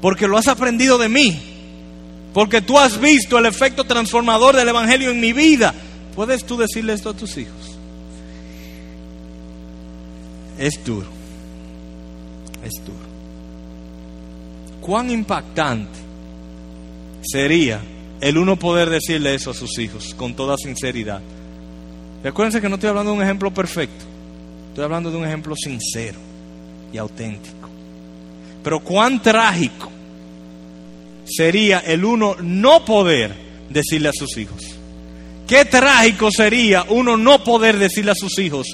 porque 0.00 0.28
lo 0.28 0.36
has 0.36 0.48
aprendido 0.48 0.98
de 0.98 1.08
mí, 1.08 1.40
porque 2.34 2.60
tú 2.62 2.78
has 2.78 3.00
visto 3.00 3.38
el 3.38 3.46
efecto 3.46 3.84
transformador 3.84 4.56
del 4.56 4.68
Evangelio 4.68 5.10
en 5.10 5.20
mi 5.20 5.32
vida. 5.32 5.74
¿Puedes 6.14 6.44
tú 6.44 6.56
decirle 6.56 6.92
esto 6.92 7.10
a 7.10 7.14
tus 7.14 7.36
hijos? 7.36 7.78
Es 10.58 10.84
duro, 10.84 11.06
es 12.64 12.72
duro. 12.84 13.10
¿Cuán 14.80 15.10
impactante 15.10 16.10
sería 17.22 17.80
el 18.20 18.38
uno 18.38 18.56
poder 18.56 18.90
decirle 18.90 19.34
eso 19.34 19.50
a 19.50 19.54
sus 19.54 19.78
hijos 19.78 20.14
con 20.14 20.34
toda 20.34 20.56
sinceridad. 20.56 21.20
Recuérdense 22.22 22.60
que 22.60 22.68
no 22.68 22.74
estoy 22.74 22.90
hablando 22.90 23.12
de 23.12 23.18
un 23.18 23.22
ejemplo 23.22 23.52
perfecto, 23.52 24.04
estoy 24.70 24.84
hablando 24.84 25.10
de 25.10 25.18
un 25.18 25.26
ejemplo 25.26 25.54
sincero 25.54 26.18
y 26.92 26.96
auténtico. 26.98 27.68
Pero 28.62 28.80
cuán 28.80 29.22
trágico 29.22 29.90
sería 31.24 31.80
el 31.80 32.04
uno 32.04 32.36
no 32.40 32.84
poder 32.84 33.34
decirle 33.68 34.08
a 34.08 34.12
sus 34.12 34.36
hijos. 34.38 34.62
Qué 35.46 35.64
trágico 35.66 36.30
sería 36.30 36.84
uno 36.88 37.16
no 37.16 37.44
poder 37.44 37.78
decirle 37.78 38.12
a 38.12 38.16
sus 38.16 38.38
hijos, 38.38 38.66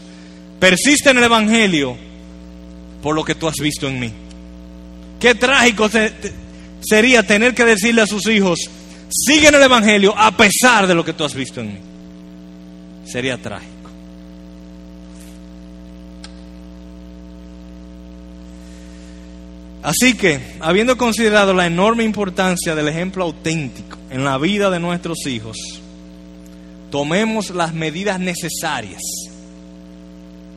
persiste 0.61 1.11
en 1.11 1.19
el 1.19 1.25
Evangelio 1.25 1.97
por 3.03 3.15
lo 3.15 3.25
que 3.25 3.35
tú 3.35 3.49
has 3.49 3.57
visto 3.57 3.89
en 3.89 3.99
mí. 3.99 4.13
Qué 5.21 5.35
trágico 5.35 5.89
sería 6.81 7.23
tener 7.23 7.55
que 7.55 7.65
decirle 7.65 8.03
a 8.03 8.07
sus 8.07 8.27
hijos, 8.29 8.59
Sigue 9.09 9.49
en 9.49 9.55
el 9.55 9.63
Evangelio 9.63 10.15
a 10.17 10.37
pesar 10.37 10.87
de 10.87 10.95
lo 10.95 11.05
que 11.05 11.13
tú 11.13 11.25
has 11.25 11.35
visto 11.35 11.61
en 11.61 11.75
mí. 11.75 11.79
Sería 13.05 13.39
trágico. 13.39 13.76
Así 19.87 20.15
que, 20.15 20.41
habiendo 20.59 20.97
considerado 20.97 21.55
la 21.55 21.65
enorme 21.65 22.03
importancia 22.03 22.75
del 22.75 22.89
ejemplo 22.89 23.23
auténtico 23.23 23.97
en 24.11 24.25
la 24.25 24.37
vida 24.37 24.69
de 24.69 24.81
nuestros 24.81 25.25
hijos, 25.29 25.57
tomemos 26.91 27.51
las 27.51 27.73
medidas 27.73 28.19
necesarias. 28.19 29.01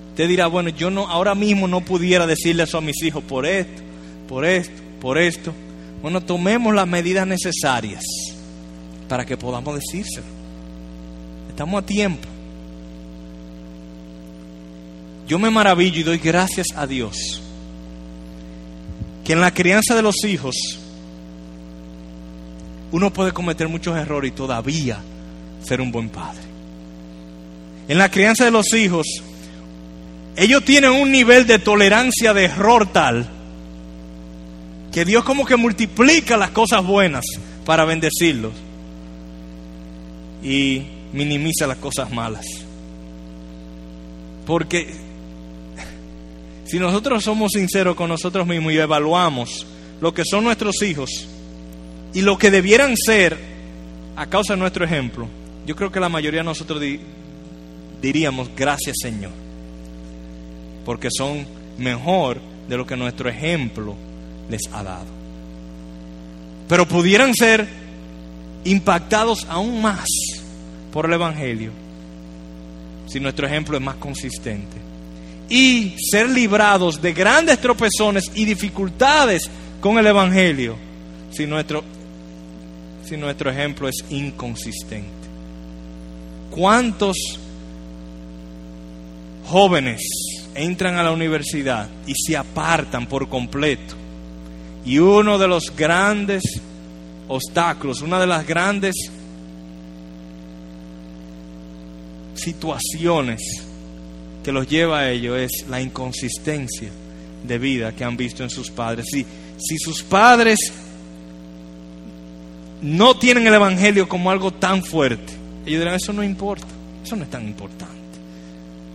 Usted 0.10 0.28
dirá, 0.28 0.48
bueno, 0.48 0.70
yo 0.70 0.90
no 0.90 1.08
ahora 1.08 1.36
mismo 1.36 1.68
no 1.68 1.82
pudiera 1.82 2.26
decirle 2.26 2.64
eso 2.64 2.80
a 2.80 2.82
mis 2.82 3.04
hijos 3.04 3.24
por 3.24 3.46
esto, 3.46 3.84
por 4.28 4.46
esto, 4.46 4.82
por 5.00 5.20
esto. 5.20 5.54
Bueno, 6.02 6.22
tomemos 6.22 6.74
las 6.74 6.88
medidas 6.88 7.28
necesarias 7.28 8.04
para 9.08 9.28
que 9.28 9.38
podamos 9.38 9.76
decírselo. 9.76 10.26
Estamos 11.50 11.84
a 11.84 11.86
tiempo. 11.86 12.28
Yo 15.28 15.38
me 15.38 15.52
maravillo 15.52 16.00
y 16.00 16.04
doy 16.04 16.18
gracias 16.18 16.70
a 16.76 16.88
Dios 16.88 17.44
que 19.30 19.34
en 19.34 19.42
la 19.42 19.54
crianza 19.54 19.94
de 19.94 20.02
los 20.02 20.24
hijos 20.24 20.56
uno 22.92 23.14
puede 23.14 23.32
cometer 23.32 23.70
muchos 23.70 23.96
errores 23.96 24.32
y 24.32 24.36
todavía 24.36 24.98
ser 25.64 25.82
un 25.82 25.92
buen 25.92 26.10
padre. 26.10 26.42
En 27.88 28.00
la 28.00 28.10
crianza 28.10 28.46
de 28.46 28.50
los 28.50 28.74
hijos, 28.74 29.06
ellos 30.36 30.66
tienen 30.66 30.94
un 30.94 31.12
nivel 31.12 31.46
de 31.46 31.60
tolerancia 31.60 32.34
de 32.34 32.46
error 32.46 32.92
tal 32.92 33.30
que 34.92 35.06
Dios 35.06 35.24
como 35.24 35.46
que 35.46 35.58
multiplica 35.58 36.36
las 36.36 36.50
cosas 36.50 36.84
buenas 36.84 37.24
para 37.68 37.86
bendecirlos 37.86 38.54
y 40.42 40.88
minimiza 41.14 41.68
las 41.68 41.78
cosas 41.78 42.10
malas. 42.10 42.48
Porque 44.48 44.92
Si 46.70 46.78
nosotros 46.78 47.24
somos 47.24 47.54
sinceros 47.54 47.96
con 47.96 48.10
nosotros 48.10 48.46
mismos 48.46 48.74
y 48.74 48.78
evaluamos 48.78 49.66
lo 50.00 50.14
que 50.14 50.22
son 50.24 50.44
nuestros 50.44 50.84
hijos 50.84 51.28
y 52.14 52.22
lo 52.22 52.38
que 52.38 52.52
debieran 52.52 52.96
ser 52.96 53.36
a 54.16 54.28
causa 54.28 54.54
de 54.54 54.60
nuestro 54.60 54.86
ejemplo, 54.86 55.28
yo 55.66 55.76
creo 55.76 55.92
que 55.92 56.00
la 56.00 56.10
mayoría 56.10 56.42
de 56.42 56.46
nosotros 56.46 56.80
diríamos 58.00 58.52
gracias 58.56 58.98
Señor, 59.02 59.32
porque 60.86 61.10
son 61.10 61.48
mejor 61.80 62.40
de 62.68 62.78
lo 62.78 62.86
que 62.86 62.96
nuestro 62.96 63.30
ejemplo 63.30 63.96
les 64.48 64.62
ha 64.72 64.84
dado. 64.84 65.08
Pero 66.68 66.88
pudieran 66.88 67.34
ser 67.34 67.68
impactados 68.64 69.48
aún 69.50 69.82
más 69.82 70.06
por 70.94 71.08
el 71.08 71.14
Evangelio 71.14 71.72
si 73.08 73.20
nuestro 73.20 73.48
ejemplo 73.48 73.76
es 73.76 73.82
más 73.82 73.96
consistente. 73.96 74.89
Y 75.50 75.96
ser 76.12 76.30
librados 76.30 77.02
de 77.02 77.14
grandes 77.14 77.60
tropezones 77.60 78.26
y 78.36 78.46
dificultades 78.46 79.50
con 79.82 79.98
el 79.98 80.08
Evangelio 80.08 80.76
si 81.32 81.46
nuestro, 81.46 81.84
si 83.06 83.18
nuestro 83.18 83.50
ejemplo 83.50 83.88
es 83.88 84.04
inconsistente. 84.10 85.10
¿Cuántos 86.52 87.18
jóvenes 89.48 90.02
entran 90.56 90.98
a 90.98 91.04
la 91.04 91.12
universidad 91.12 91.88
y 92.06 92.14
se 92.16 92.36
apartan 92.36 93.08
por 93.08 93.30
completo? 93.30 93.96
Y 94.86 94.98
uno 95.00 95.38
de 95.38 95.48
los 95.48 95.76
grandes 95.76 96.44
obstáculos, 97.28 98.02
una 98.02 98.20
de 98.20 98.28
las 98.28 98.46
grandes 98.46 98.96
situaciones 102.34 103.42
que 104.50 104.54
los 104.54 104.68
lleva 104.68 105.02
a 105.02 105.12
ello 105.12 105.36
es 105.36 105.68
la 105.70 105.80
inconsistencia 105.80 106.90
de 107.44 107.60
vida 107.60 107.92
que 107.92 108.04
han 108.04 108.18
visto 108.18 108.42
en 108.42 108.50
sus 108.50 108.72
padres. 108.72 109.06
Si, 109.12 109.24
si 109.60 109.78
sus 109.78 110.02
padres 110.02 110.58
no 112.82 113.16
tienen 113.16 113.46
el 113.46 113.54
Evangelio 113.54 114.10
como 114.10 114.32
algo 114.32 114.52
tan 114.52 114.84
fuerte, 114.84 115.34
ellos 115.68 115.82
dirán, 115.82 115.94
eso 115.94 116.14
no 116.14 116.24
importa, 116.24 116.66
eso 117.06 117.16
no 117.16 117.26
es 117.26 117.30
tan 117.30 117.46
importante. 117.46 117.94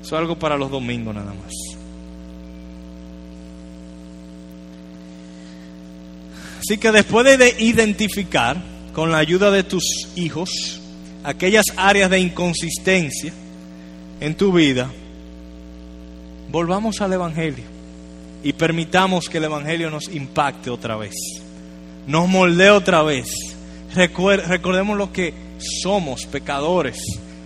Eso 0.03 0.17
es 0.17 0.21
algo 0.21 0.37
para 0.37 0.57
los 0.57 0.73
domingos 0.73 1.15
nada 1.15 1.33
más. 1.33 1.53
Así 6.59 6.79
que 6.79 6.91
después 6.91 7.39
de 7.39 7.55
identificar 7.61 8.61
con 8.93 9.13
la 9.13 9.19
ayuda 9.19 9.53
de 9.53 9.63
tus 9.63 10.09
hijos 10.17 10.81
aquellas 11.23 11.67
áreas 11.77 12.11
de 12.11 12.19
inconsistencia 12.19 13.33
en 14.19 14.35
tu 14.35 14.53
vida, 14.53 14.91
volvamos 16.55 17.01
al 17.01 17.13
Evangelio 17.13 17.65
y 18.45 18.53
permitamos 18.53 19.29
que 19.29 19.39
el 19.39 19.45
Evangelio 19.45 19.91
nos 19.91 20.07
impacte 20.07 20.71
otra 20.71 20.95
vez, 20.95 21.17
nos 22.07 22.29
moldee 22.29 22.71
otra 22.71 23.03
vez. 23.03 23.35
recordemos 23.93 24.97
lo 24.97 25.13
que 25.13 25.35
somos, 25.83 26.27
pecadores, 26.27 27.01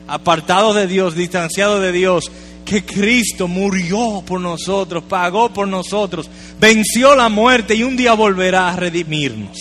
apartados 0.07 0.77
de 0.77 0.87
Dios, 0.87 1.15
distanciados 1.15 1.81
de 1.81 1.91
Dios, 1.91 2.31
que 2.67 2.85
Cristo 2.85 3.49
murió 3.49 4.23
por 4.27 4.43
nosotros, 4.43 5.03
pagó 5.05 5.49
por 5.49 5.67
nosotros, 5.67 6.29
venció 6.61 7.17
la 7.17 7.31
muerte 7.31 7.75
y 7.75 7.85
un 7.85 7.97
día 7.97 8.13
volverá 8.13 8.69
a 8.69 8.77
redimirnos. 8.77 9.57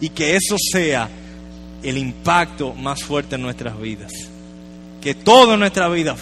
Y 0.00 0.08
que 0.08 0.34
eso 0.34 0.56
sea 0.72 1.08
el 1.84 1.98
impacto 1.98 2.74
más 2.74 3.04
fuerte 3.04 3.36
en 3.36 3.42
nuestras 3.42 3.80
vidas. 3.80 4.10
Que 5.00 5.14
toda 5.14 5.56
nuestra 5.56 5.88
vida 5.88 6.16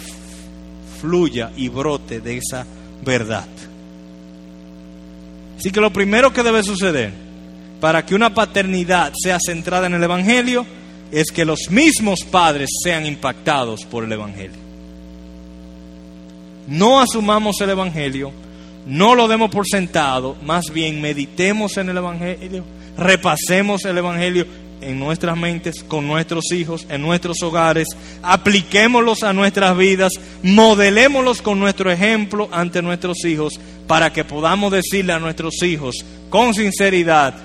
fluya 0.99 1.51
y 1.55 1.69
brote 1.69 2.19
de 2.19 2.37
esa 2.37 2.65
verdad. 3.03 3.47
Así 5.57 5.71
que 5.71 5.81
lo 5.81 5.91
primero 5.91 6.31
que 6.31 6.43
debe 6.43 6.63
suceder 6.63 7.11
para 7.79 8.05
que 8.05 8.15
una 8.15 8.33
paternidad 8.33 9.13
sea 9.15 9.39
centrada 9.39 9.87
en 9.87 9.93
el 9.93 10.03
Evangelio 10.03 10.65
es 11.11 11.31
que 11.31 11.45
los 11.45 11.69
mismos 11.69 12.19
padres 12.29 12.69
sean 12.83 13.05
impactados 13.05 13.85
por 13.85 14.03
el 14.03 14.11
Evangelio. 14.11 14.67
No 16.67 16.99
asumamos 16.99 17.59
el 17.61 17.69
Evangelio, 17.69 18.31
no 18.85 19.15
lo 19.15 19.27
demos 19.27 19.49
por 19.49 19.65
sentado, 19.65 20.35
más 20.43 20.65
bien 20.71 21.01
meditemos 21.01 21.77
en 21.77 21.89
el 21.89 21.97
Evangelio, 21.97 22.63
repasemos 22.97 23.85
el 23.85 23.97
Evangelio 23.97 24.45
en 24.81 24.99
nuestras 24.99 25.37
mentes, 25.37 25.83
con 25.83 26.07
nuestros 26.07 26.51
hijos, 26.51 26.85
en 26.89 27.01
nuestros 27.01 27.41
hogares, 27.41 27.87
apliquémoslos 28.21 29.23
a 29.23 29.33
nuestras 29.33 29.75
vidas, 29.77 30.13
modelémoslos 30.43 31.41
con 31.41 31.59
nuestro 31.59 31.91
ejemplo 31.91 32.47
ante 32.51 32.81
nuestros 32.81 33.23
hijos, 33.25 33.59
para 33.87 34.11
que 34.11 34.23
podamos 34.23 34.71
decirle 34.71 35.13
a 35.13 35.19
nuestros 35.19 35.61
hijos 35.63 35.95
con 36.29 36.53
sinceridad, 36.53 37.35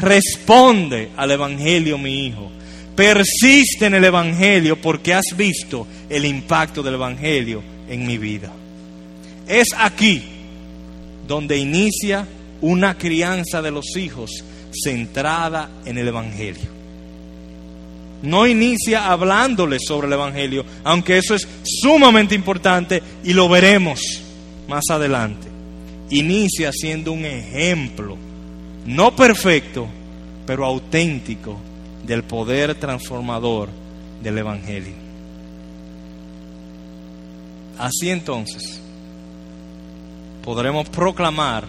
responde 0.00 1.10
al 1.16 1.30
Evangelio 1.30 1.98
mi 1.98 2.26
hijo, 2.26 2.50
persiste 2.96 3.86
en 3.86 3.94
el 3.94 4.04
Evangelio 4.04 4.80
porque 4.80 5.14
has 5.14 5.36
visto 5.36 5.86
el 6.08 6.24
impacto 6.24 6.82
del 6.82 6.94
Evangelio 6.94 7.62
en 7.88 8.06
mi 8.06 8.18
vida. 8.18 8.52
Es 9.48 9.68
aquí 9.76 10.22
donde 11.26 11.56
inicia 11.56 12.26
una 12.60 12.96
crianza 12.96 13.62
de 13.62 13.70
los 13.70 13.96
hijos 13.96 14.30
centrada 14.72 15.70
en 15.84 15.98
el 15.98 16.08
Evangelio 16.08 16.71
no 18.22 18.46
inicia 18.46 19.10
hablándoles 19.10 19.82
sobre 19.86 20.06
el 20.06 20.12
Evangelio, 20.12 20.64
aunque 20.84 21.18
eso 21.18 21.34
es 21.34 21.46
sumamente 21.64 22.34
importante 22.34 23.02
y 23.24 23.32
lo 23.32 23.48
veremos 23.48 24.00
más 24.68 24.84
adelante. 24.90 25.48
Inicia 26.10 26.70
siendo 26.72 27.12
un 27.12 27.24
ejemplo, 27.24 28.16
no 28.86 29.14
perfecto, 29.16 29.88
pero 30.46 30.64
auténtico 30.64 31.58
del 32.06 32.22
poder 32.24 32.74
transformador 32.74 33.68
del 34.22 34.38
Evangelio. 34.38 34.94
Así 37.78 38.10
entonces 38.10 38.80
podremos 40.44 40.88
proclamar 40.88 41.64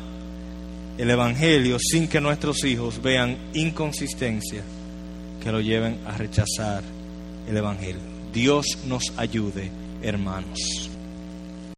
el 0.97 1.09
Evangelio 1.09 1.77
sin 1.79 2.07
que 2.07 2.21
nuestros 2.21 2.63
hijos 2.63 3.01
vean 3.01 3.37
inconsistencia 3.53 4.63
que 5.43 5.51
lo 5.51 5.59
lleven 5.59 5.99
a 6.07 6.17
rechazar 6.17 6.83
el 7.47 7.57
Evangelio. 7.57 8.01
Dios 8.33 8.77
nos 8.87 9.13
ayude, 9.17 9.69
hermanos. 10.01 10.89